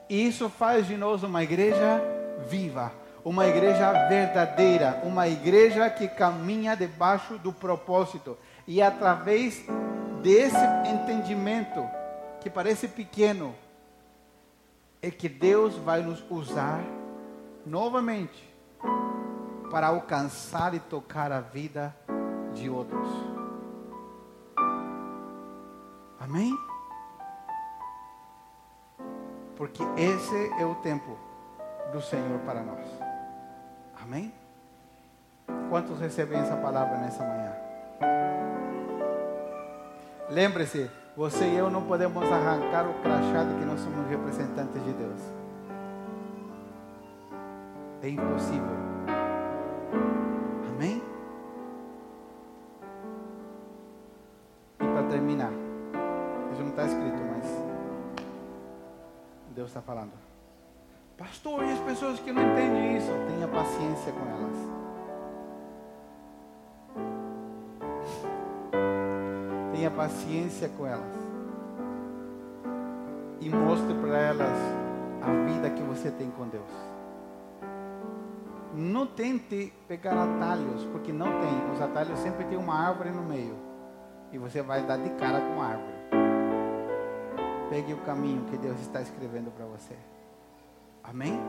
E 0.09 0.27
isso 0.27 0.49
faz 0.49 0.87
de 0.87 0.97
nós 0.97 1.21
uma 1.21 1.43
igreja 1.43 2.01
viva, 2.47 2.91
uma 3.23 3.45
igreja 3.45 4.07
verdadeira, 4.07 5.01
uma 5.03 5.27
igreja 5.27 5.89
que 5.89 6.07
caminha 6.07 6.75
debaixo 6.75 7.37
do 7.37 7.51
propósito. 7.51 8.37
E 8.69 8.83
através 8.83 9.65
desse 10.21 10.63
entendimento, 10.87 11.83
que 12.39 12.51
parece 12.51 12.87
pequeno, 12.87 13.55
é 15.01 15.09
que 15.09 15.27
Deus 15.27 15.75
vai 15.77 16.03
nos 16.03 16.23
usar 16.29 16.83
novamente 17.65 18.47
para 19.71 19.87
alcançar 19.87 20.75
e 20.75 20.79
tocar 20.79 21.31
a 21.31 21.41
vida 21.41 21.95
de 22.53 22.69
outros. 22.69 23.09
Amém? 26.19 26.55
Porque 29.57 29.81
esse 29.97 30.61
é 30.61 30.65
o 30.67 30.75
tempo 30.75 31.17
do 31.91 31.99
Senhor 32.03 32.37
para 32.41 32.61
nós. 32.61 32.85
Amém? 33.99 34.31
Quantos 35.71 35.99
recebem 35.99 36.37
essa 36.37 36.55
palavra 36.55 36.99
nessa 36.99 37.23
manhã? 37.23 37.68
Lembre-se, 40.29 40.89
você 41.17 41.45
e 41.45 41.57
eu 41.57 41.71
não 41.71 41.81
podemos 41.81 42.23
arrancar 42.23 42.87
o 42.87 42.93
crachá 43.01 43.43
de 43.43 43.55
que 43.55 43.65
nós 43.65 43.79
somos 43.79 44.07
representantes 44.07 44.83
de 44.83 44.93
Deus. 44.93 45.19
É 48.03 48.09
impossível. 48.09 48.77
Amém? 50.69 51.01
E 54.79 54.85
para 54.85 55.03
terminar, 55.09 55.51
isso 56.53 56.61
não 56.61 56.69
está 56.69 56.85
escrito, 56.85 57.17
mas 57.31 57.45
Deus 59.55 59.69
está 59.69 59.81
falando. 59.81 60.11
Pastor, 61.17 61.63
e 61.63 61.71
as 61.71 61.79
pessoas 61.79 62.19
que 62.19 62.31
não 62.31 62.41
entendem 62.41 62.97
isso? 62.97 63.11
Tenha 63.27 63.47
paciência 63.47 64.13
com 64.13 64.29
elas. 64.29 64.68
Tenha 69.79 69.91
paciência 69.91 70.67
com 70.67 70.85
elas 70.85 71.15
e 73.39 73.49
mostre 73.49 73.93
para 73.93 74.17
elas 74.17 74.57
a 75.21 75.31
vida 75.45 75.69
que 75.69 75.81
você 75.83 76.11
tem 76.11 76.29
com 76.31 76.49
Deus. 76.49 76.69
Não 78.75 79.07
tente 79.07 79.71
pegar 79.87 80.21
atalhos, 80.21 80.83
porque 80.91 81.13
não 81.13 81.27
tem. 81.27 81.71
Os 81.73 81.81
atalhos 81.81 82.19
sempre 82.19 82.43
tem 82.43 82.57
uma 82.57 82.75
árvore 82.75 83.11
no 83.11 83.23
meio 83.23 83.55
e 84.33 84.37
você 84.37 84.61
vai 84.61 84.83
dar 84.83 84.97
de 84.97 85.11
cara 85.11 85.39
com 85.39 85.61
a 85.61 85.65
árvore. 85.65 85.99
Pegue 87.69 87.93
o 87.93 87.97
caminho 87.99 88.43
que 88.51 88.57
Deus 88.57 88.81
está 88.81 89.01
escrevendo 89.01 89.49
para 89.49 89.65
você. 89.65 89.95
Amém? 91.05 91.39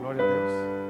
Glória 0.00 0.24
a 0.24 0.26
Deus. 0.26 0.81